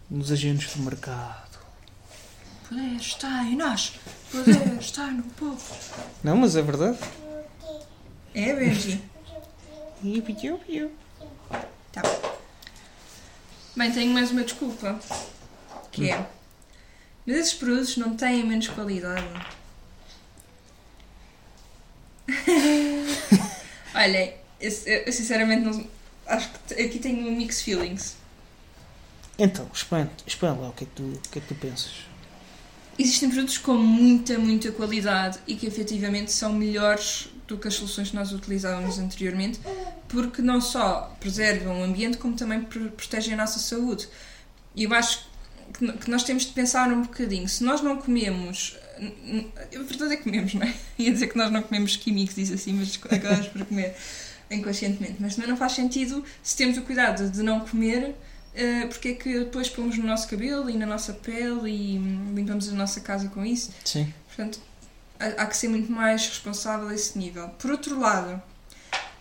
[0.09, 1.59] nos agentes do mercado.
[2.67, 3.93] poder está em nós,
[4.31, 5.75] poder está no povo.
[6.23, 6.97] Não, mas é verdade.
[8.33, 9.01] É, Benji?
[10.03, 10.91] Iu, iu, iu.
[11.91, 12.01] Tá.
[13.75, 14.99] Bem, tenho mais uma desculpa.
[15.91, 16.25] Que é.
[17.25, 19.25] Mas esses produtos não têm menos qualidade.
[23.95, 25.87] Olha, eu, eu sinceramente não.
[26.27, 28.15] Acho que aqui tenho mixed feelings.
[29.37, 31.91] Então, expande, expande lá o que, é que tu, o que é que tu pensas.
[32.99, 38.09] Existem produtos com muita, muita qualidade e que efetivamente são melhores do que as soluções
[38.09, 39.59] que nós utilizávamos anteriormente,
[40.09, 44.07] porque não só preservam o ambiente, como também pr- protegem a nossa saúde.
[44.75, 45.27] E eu acho
[46.01, 47.47] que nós temos de pensar um bocadinho.
[47.47, 48.77] Se nós não comemos.
[48.97, 50.73] A verdade é que comemos, não é?
[50.99, 53.95] Ia dizer que nós não comemos químicos, diz assim, mas acabamos por comer
[54.51, 55.15] inconscientemente.
[55.19, 58.13] Mas também não faz sentido se temos o cuidado de não comer
[58.59, 61.97] Uh, porque é que depois pomos no nosso cabelo e na nossa pele e
[62.35, 63.71] limpamos a nossa casa com isso.
[63.85, 64.13] Sim.
[64.27, 64.59] Portanto,
[65.17, 67.47] há, há que ser muito mais responsável a esse nível.
[67.57, 68.41] Por outro lado,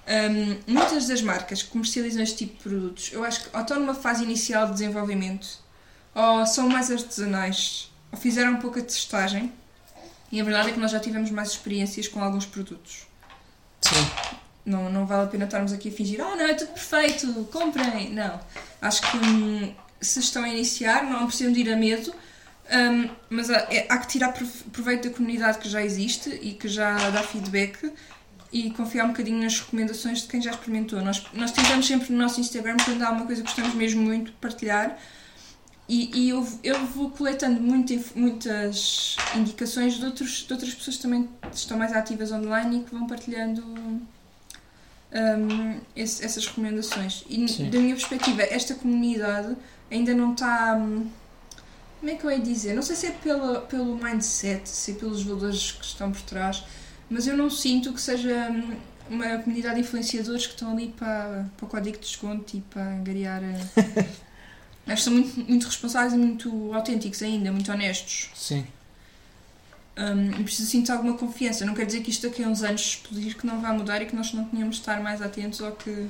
[0.09, 3.79] hum, muitas das marcas que comercializam este tipo de produtos, eu acho que ou estão
[3.79, 5.47] numa fase inicial de desenvolvimento,
[6.17, 9.53] ou são mais artesanais, ou fizeram um pouco a testagem.
[10.33, 13.07] E a verdade é que nós já tivemos mais experiências com alguns produtos.
[13.81, 14.39] Sim.
[14.69, 18.11] Não, não vale a pena estarmos aqui a fingir, ah, não, é tudo perfeito, comprem.
[18.11, 18.39] Não.
[18.83, 22.13] Acho que hum, se estão a iniciar, não precisam de ir a medo,
[22.71, 26.53] hum, mas há, é, há que tirar prov- proveito da comunidade que já existe e
[26.53, 27.93] que já dá feedback
[28.53, 31.01] e confiar um bocadinho nas recomendações de quem já experimentou.
[31.03, 34.33] Nós, nós tentamos sempre no nosso Instagram, quando há uma coisa que gostamos mesmo muito,
[34.33, 34.99] partilhar.
[35.89, 40.97] E, e eu, eu vou coletando muita inf- muitas indicações de, outros, de outras pessoas
[40.97, 43.63] que também estão mais ativas online e que vão partilhando
[45.13, 47.25] hum, esse- essas recomendações.
[47.29, 47.71] E Sim.
[47.71, 49.57] da minha perspectiva, esta comunidade
[49.91, 50.77] ainda não está.
[50.77, 51.09] hum,
[52.01, 52.75] Como é que eu ia dizer?
[52.75, 56.63] Não sei se é pela, pelo mindset, se é pelos valores que estão por trás,
[57.11, 58.77] mas eu não sinto que seja hum,
[59.11, 62.83] uma comunidade de influenciadores que estão ali para, para o código de desconto e para
[62.83, 63.43] angariar.
[63.43, 63.67] eh,
[64.87, 68.31] Acho que são muito, muito responsáveis e muito autênticos ainda, muito honestos.
[68.35, 68.67] Sim.
[69.99, 71.65] Um, e preciso sentir alguma confiança.
[71.65, 74.07] Não quer dizer que isto daqui a uns anos explodir que não vai mudar e
[74.07, 76.09] que nós não tínhamos de estar mais atentos ao que,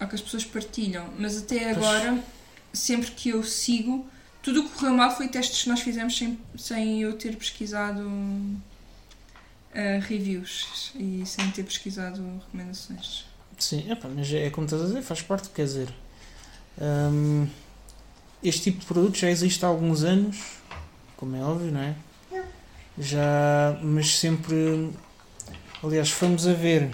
[0.00, 1.08] ao que as pessoas partilham.
[1.16, 1.76] Mas até Pois.
[1.76, 2.24] agora,
[2.72, 4.04] sempre que eu sigo,
[4.42, 8.00] tudo o que correu mal foi testes que nós fizemos sem, sem eu ter pesquisado
[8.02, 8.60] uh,
[10.08, 13.24] reviews e sem ter pesquisado recomendações.
[13.56, 15.94] Sim, epá, mas é como estás a dizer, faz parte, quer dizer.
[16.80, 17.46] hum,
[18.42, 20.38] este tipo de produto já existe há alguns anos,
[21.16, 21.94] como é óbvio, não é?
[23.00, 24.90] Já, mas sempre.
[25.82, 26.90] Aliás, fomos a ver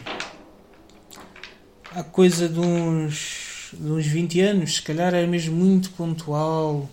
[1.95, 6.89] há coisa de uns, de uns 20 anos, se calhar era mesmo muito pontual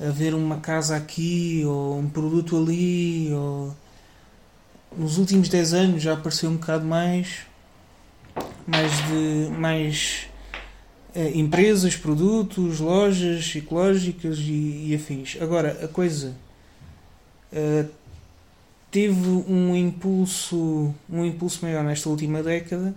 [0.00, 3.74] haver uma casa aqui ou um produto ali, ou
[4.96, 7.46] nos últimos 10 anos já apareceu um bocado mais
[8.66, 10.28] mais de mais
[11.14, 15.36] eh, empresas, produtos, lojas ecológicas e, e afins.
[15.40, 16.34] Agora, a coisa
[17.52, 17.84] eh,
[18.94, 22.94] teve um impulso, um impulso maior nesta última década.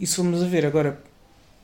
[0.00, 0.98] E se formos a ver agora,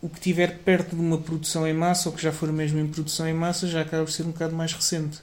[0.02, 2.86] o que tiver perto de uma produção em massa, ou que já for mesmo em
[2.86, 5.22] produção em massa, já acaba por ser um bocado mais recente.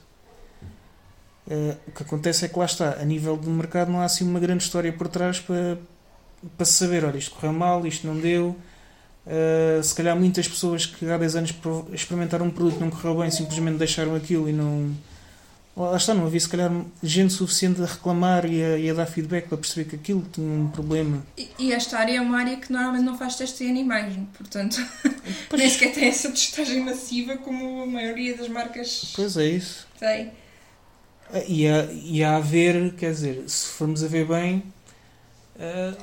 [1.48, 4.28] Eh, o que acontece é que lá está, a nível do mercado não há assim
[4.28, 5.78] uma grande história por trás para,
[6.56, 8.56] para saber, olha, isto correu mal, isto não deu.
[9.24, 11.54] Uh, se calhar muitas pessoas que há 10 anos
[11.92, 14.92] experimentaram um produto não correu bem, simplesmente deixaram aquilo e não.
[15.78, 19.06] Lá está, não havia se calhar gente suficiente a reclamar e a, e a dar
[19.06, 21.24] feedback para perceber que aquilo tinha um problema.
[21.36, 24.76] E, e esta área é uma área que normalmente não faz testes em animais, portanto,
[25.48, 29.86] Pois, nem sequer tem essa testagem massiva como a maioria das marcas pois é isso.
[30.00, 30.32] tem.
[31.32, 34.64] Ah, E há, e a ver, quer dizer, se formos a ver bem,
[35.60, 35.94] ah,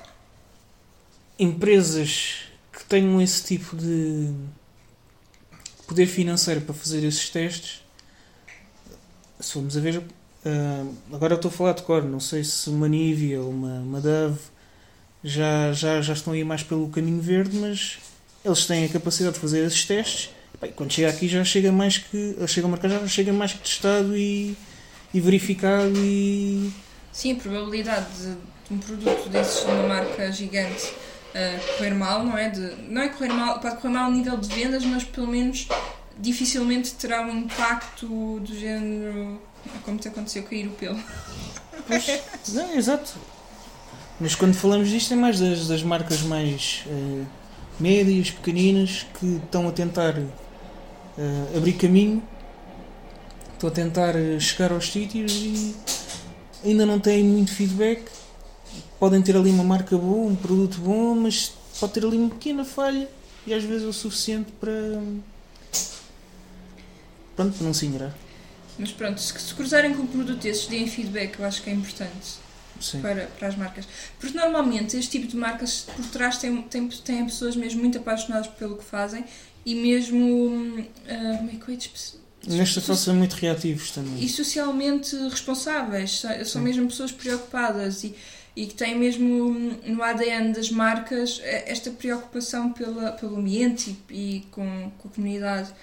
[1.38, 4.32] empresas que tenham esse tipo de
[5.88, 7.84] poder financeiro para fazer esses testes,
[9.39, 10.04] se formos a ver,
[10.45, 13.80] ah, agora eu estou a falar de cor, não sei se uma Nivea ou uma,
[13.80, 14.39] uma Dove
[15.24, 17.98] já, já, já estão aí mais pelo caminho verde, mas
[18.43, 20.30] eles têm a capacidade de fazer esses testes.
[20.62, 22.36] Bem, quando chega aqui já chega mais que.
[22.48, 24.56] Chega ao mercado já chega mais que testado e,
[25.13, 26.71] e verificado e.
[27.12, 32.24] Sim, a probabilidade de, de um produto desses de uma marca gigante uh, correr mal,
[32.24, 32.50] não é?
[32.50, 35.67] De, não é correr mal, pode correr mal a nível de vendas, mas pelo menos
[36.17, 39.41] dificilmente terá um impacto do género
[39.84, 40.99] como te aconteceu cair o pelo.
[41.88, 42.06] Pois,
[42.49, 43.15] não, exato.
[44.19, 47.25] Mas quando falamos disto é mais das, das marcas mais eh,
[47.80, 52.23] médias, pequeninas, que estão a tentar eh, abrir caminho,
[53.54, 55.75] estão a tentar eh, chegar aos sítios e
[56.63, 58.04] ainda não têm muito feedback.
[58.99, 62.63] Podem ter ali uma marca boa, um produto bom, mas pode ter ali uma pequena
[62.63, 63.10] falha
[63.45, 64.71] e às vezes é o suficiente para.
[67.36, 68.15] Pronto, não se ignorar.
[68.78, 71.74] Mas pronto, se, se cruzarem com um produto desses, deem feedback, eu acho que é
[71.74, 72.45] importante.
[72.80, 73.02] Sim.
[73.02, 73.88] para, para as marcas.
[74.19, 78.48] Porque normalmente este tipo de marcas por trás têm, têm, têm pessoas mesmo muito apaixonadas
[78.48, 79.24] pelo que fazem
[79.65, 80.86] e mesmo.
[81.08, 84.24] ah, como é que eu ia Nesta fase são muito reativos também.
[84.24, 86.19] E socialmente responsáveis.
[86.19, 86.60] São, Sim.
[86.60, 88.13] mesmo pessoas preocupadas e,
[88.56, 93.98] e que têm mesmo hum, no ADN das marcas eh, esta preocupação pela, pelo ambiente
[94.10, 95.74] e, e com, com a comunidade.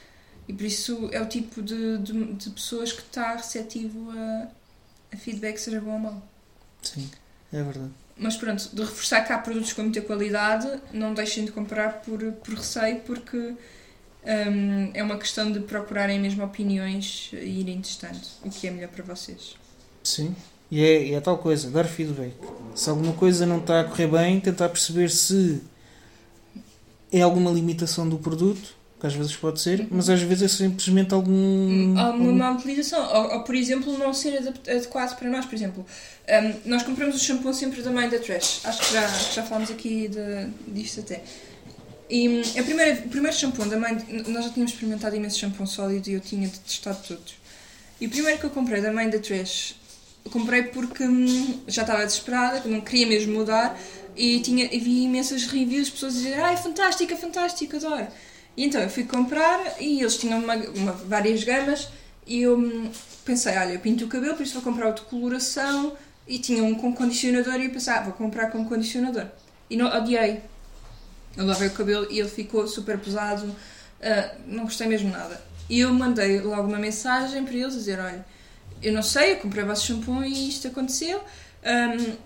[0.48, 4.48] E por isso é o tipo de, de, de pessoas que está receptivo a,
[5.12, 6.22] a feedback, seja bom ou mau.
[6.82, 7.08] Sim,
[7.52, 7.92] é verdade.
[8.16, 12.20] Mas pronto, de reforçar que há produtos com muita qualidade, não deixem de comprar por,
[12.20, 18.50] por receio, porque hum, é uma questão de procurarem mesmo opiniões e irem testando o
[18.50, 19.56] que é melhor para vocês.
[20.04, 20.34] Sim.
[20.70, 22.34] E é, e é tal coisa, dar feedback.
[22.74, 25.62] Se alguma coisa não está a correr bem, tentar perceber se
[27.12, 31.12] é alguma limitação do produto, que às vezes pode ser, mas às vezes é simplesmente
[31.12, 31.98] algum.
[31.98, 35.44] Há uma má utilização, ou, ou, por exemplo, não ser adequado para nós.
[35.44, 39.08] Por exemplo, hum, nós compramos o shampoo sempre da mãe da Trash, acho que já,
[39.08, 41.20] já falámos aqui de, disto até.
[42.08, 43.92] E hum, a primeira, o primeiro shampoo da mãe,
[44.28, 47.34] nós já tínhamos experimentado imenso shampoo sólido e eu tinha detestado todos.
[48.00, 49.74] E o primeiro que eu comprei da mãe da Trash,
[50.30, 53.76] comprei porque hum, já estava desesperada, não queria mesmo mudar
[54.16, 58.06] e, tinha, e vi imensas reviews, pessoas dizerem ah, é fantástico, é fantástico, adoro.
[58.56, 61.88] E então eu fui comprar e eles tinham uma, uma, várias gamas
[62.26, 62.90] e eu hum,
[63.24, 65.96] pensei, olha, eu pinto o cabelo, por isso vou comprar o de coloração
[66.26, 69.26] e tinha um com condicionador e eu pensei, ah, vou comprar com condicionador.
[69.68, 70.40] E não, odiei.
[71.36, 75.40] Eu lavei o cabelo e ele ficou super pesado, uh, não gostei mesmo nada.
[75.68, 78.24] E eu mandei logo uma mensagem para eles dizer, olha,
[78.82, 81.22] eu não sei, eu comprei o vosso shampoo e isto aconteceu.
[81.64, 82.16] Um,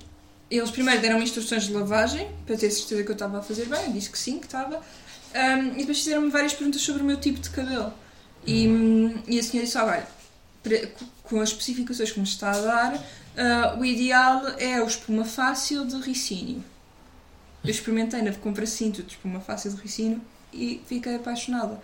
[0.51, 3.85] eles primeiro deram-me instruções de lavagem para ter certeza que eu estava a fazer bem,
[3.85, 4.83] eu disse que sim, que estava.
[5.35, 7.93] Um, e depois fizeram-me várias perguntas sobre o meu tipo de cabelo.
[8.47, 10.07] E, hum, e a senhora disse: olha,
[11.23, 15.85] com as especificações que me está a dar, uh, o ideal é o espuma fácil
[15.85, 16.65] de ricínio.
[17.65, 20.23] Eu experimentei na compra cinto de espuma fácil de ricínio
[20.53, 21.81] e fiquei apaixonada.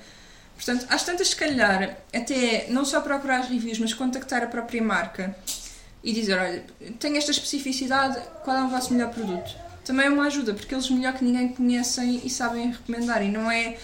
[0.55, 4.83] Portanto, às tantas, se calhar, até não só procurar as reviews, mas contactar a própria
[4.83, 5.37] marca
[6.03, 6.65] e dizer: olha,
[6.99, 9.55] tenho esta especificidade, qual é o vosso melhor produto?
[9.85, 13.23] Também é uma ajuda, porque eles melhor que ninguém conhecem e sabem recomendar.
[13.23, 13.77] E não é.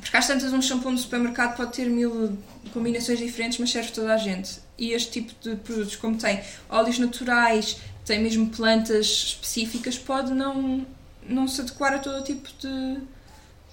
[0.00, 2.38] Porque às tantas, um shampoo no supermercado pode ter mil
[2.72, 4.58] combinações diferentes, mas serve toda a gente.
[4.78, 7.76] E este tipo de produtos, como tem óleos naturais,
[8.06, 10.86] tem mesmo plantas específicas, pode não,
[11.28, 12.94] não se adequar a todo tipo de,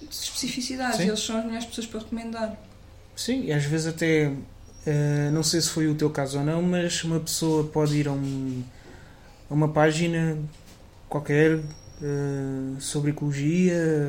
[0.02, 1.00] de especificidades.
[1.00, 2.56] Eles são as melhores pessoas para recomendar.
[3.16, 4.30] Sim, e às vezes até
[4.88, 8.08] Uh, não sei se foi o teu caso ou não, mas uma pessoa pode ir
[8.08, 8.62] a, um,
[9.50, 10.38] a uma página
[11.08, 14.08] qualquer uh, sobre ecologia,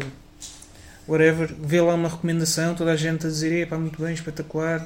[1.07, 4.85] whatever, vê lá uma recomendação, toda a gente a dizer, epá, muito bem, espetacular,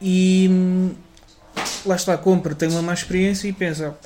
[0.00, 0.94] e hum,
[1.84, 3.96] lá está, compra, tem uma má experiência e pensa,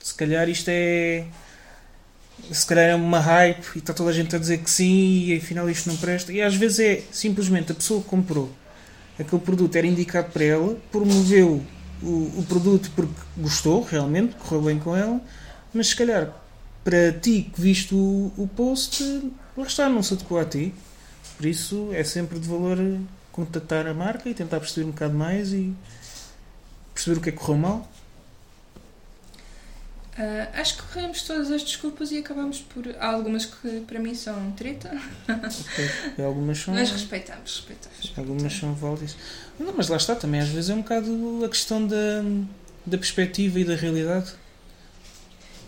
[0.00, 1.24] se calhar isto é
[2.52, 5.36] se calhar é uma hype e está toda a gente a dizer que sim e
[5.36, 6.32] afinal isto não presta.
[6.32, 8.50] E às vezes é simplesmente a pessoa que comprou
[9.18, 11.62] aquele produto era indicado para ela, promoveu
[12.00, 12.06] o,
[12.38, 15.20] o produto porque gostou realmente, correu bem com ela,
[15.72, 16.32] mas se calhar
[16.84, 19.02] para ti que viste o, o post,
[19.56, 20.74] lá está, não se adequou a ti.
[21.36, 22.78] Por isso é sempre de valor
[23.30, 25.74] contactar a marca e tentar perceber um bocado mais e
[26.92, 27.88] perceber o que é que correu mal
[30.18, 32.84] Uh, acho que corremos todas as desculpas e acabamos por.
[32.98, 34.90] Há algumas que para mim são treta.
[35.28, 36.24] Okay.
[36.24, 36.74] Algumas são.
[36.74, 38.12] Mas respeitamos, respeitamos.
[38.16, 39.16] Algumas são válidas.
[39.60, 42.24] Não, mas lá está também, às vezes é um bocado a questão da,
[42.84, 44.32] da perspectiva e da realidade.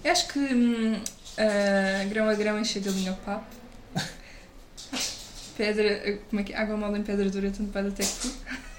[0.05, 3.57] Eu acho que hum, uh, grão a grão enche a galinha ao papo.
[5.57, 6.57] pedra, como é que é?
[6.57, 8.33] Água mole em pedra dura, tanto pode até que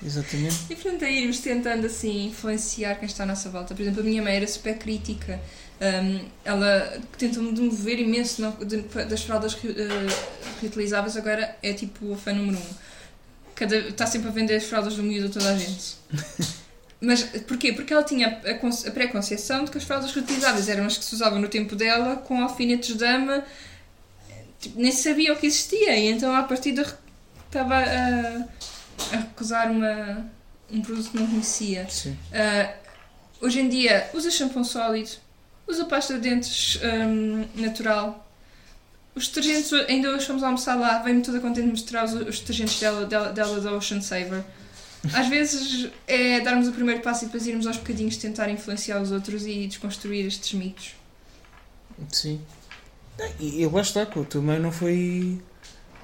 [0.03, 0.55] Exatamente.
[0.69, 3.75] E portanto é irmos tentando assim influenciar quem está à nossa volta.
[3.75, 5.39] Por exemplo, a minha mãe era super crítica.
[5.79, 9.57] Um, ela tentou-me demover imenso no, de, das fraldas uh,
[10.59, 12.73] reutilizáveis, agora é tipo a fã número um.
[13.55, 15.97] Cada, está sempre a vender as fraldas do miúdo a toda a gente.
[17.01, 17.73] Mas porquê?
[17.73, 21.15] Porque ela tinha a, a pré-conceção de que as fraldas reutilizáveis eram as que se
[21.15, 23.43] usavam no tempo dela com alfinetes de dama,
[24.59, 26.85] tipo, nem sabia o que existia, e então a partir de
[27.49, 28.47] estava a
[29.11, 30.29] a recusar uma,
[30.71, 31.87] um produto que não conhecia.
[32.05, 35.11] Uh, hoje em dia usa shampoo sólido,
[35.67, 38.27] usa pasta de dentes um, natural.
[39.13, 42.79] Os detergentes, ainda hoje fomos almoçar lá, vem-me toda contente de mostrar os, os detergentes
[42.79, 44.43] dela, dela, dela da Ocean Saver.
[45.13, 49.11] Às vezes é darmos o primeiro passo e depois irmos aos bocadinhos tentar influenciar os
[49.11, 50.91] outros e desconstruir estes mitos.
[52.11, 52.39] Sim.
[53.39, 55.39] E eu lá está, com a tua mãe não foi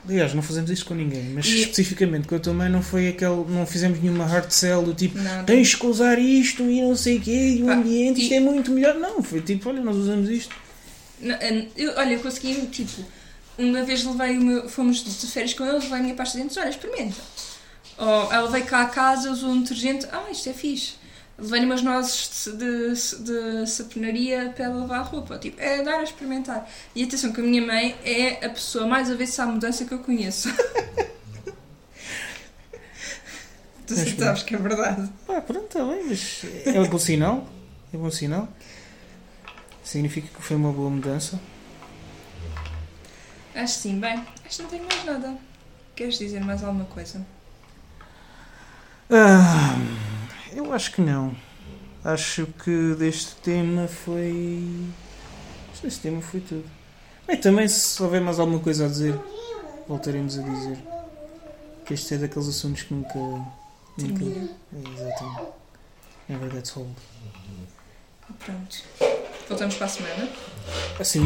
[0.08, 1.62] Aliás, não fazemos isso com ninguém, mas e...
[1.62, 3.44] especificamente com a tua mãe não foi aquele.
[3.50, 5.44] Não fizemos nenhuma hard sell do tipo Nada.
[5.44, 8.24] tens que usar isto e não sei o quê, e o ambiente, e...
[8.24, 8.96] isto é muito melhor.
[8.96, 10.56] Não, foi tipo, olha, nós usamos isto.
[11.20, 11.36] Não,
[11.76, 13.04] eu, olha, eu consegui, tipo,
[13.58, 16.44] uma vez levei o meu, fomos de férias com ele, levei a minha pasta de
[16.44, 17.22] dentes, olha, experimenta.
[17.98, 20.96] Ou ela veio cá a casa, usou um detergente, ah, isto é fixe
[21.38, 25.38] levei umas nozes de, de, de saponaria para lavar a roupa.
[25.38, 26.68] Tipo, é dar a experimentar.
[26.96, 30.00] E atenção, que a minha mãe é a pessoa mais avessa à mudança que eu
[30.00, 30.52] conheço.
[33.86, 35.10] tu mas, sabes que é verdade.
[35.30, 37.48] Ah, pronto, está bem, mas é um bom sinal.
[37.94, 38.50] É um bom sinal.
[39.84, 41.40] Significa que foi uma boa mudança.
[43.56, 45.38] Acho sim, bem, acho que não tenho mais nada.
[45.96, 47.26] Queres dizer mais alguma coisa?
[49.10, 49.76] Ah.
[50.54, 51.36] Eu acho que não.
[52.04, 54.90] Acho que deste tema foi.
[55.82, 56.66] Deste tema foi tudo.
[57.28, 59.18] Bem, também se houver mais alguma coisa a dizer,
[59.88, 60.78] voltaremos a dizer.
[61.86, 63.18] Que este é daqueles assuntos que nunca.
[63.98, 65.52] nunca é, exatamente.
[66.28, 66.96] Never gets old.
[68.40, 68.84] Pronto.
[69.48, 70.30] Voltamos para a semana?
[71.00, 71.24] Assim.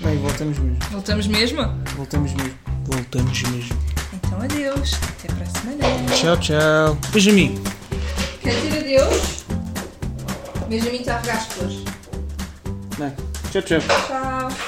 [0.00, 0.78] Bem, voltamos mesmo.
[0.90, 1.62] Voltamos mesmo?
[1.96, 2.58] Voltamos mesmo.
[2.84, 3.93] Voltamos mesmo.
[4.26, 4.94] Então adeus.
[4.94, 6.14] Até a semana.
[6.14, 6.98] Tchau, tchau.
[7.12, 7.62] Benjamin.
[8.42, 9.44] Quer dizer adeus?
[10.68, 11.84] Benjamin está a regar as flores.
[12.98, 13.12] Bem,
[13.50, 13.80] tchau, tchau.
[13.80, 14.63] Tchau.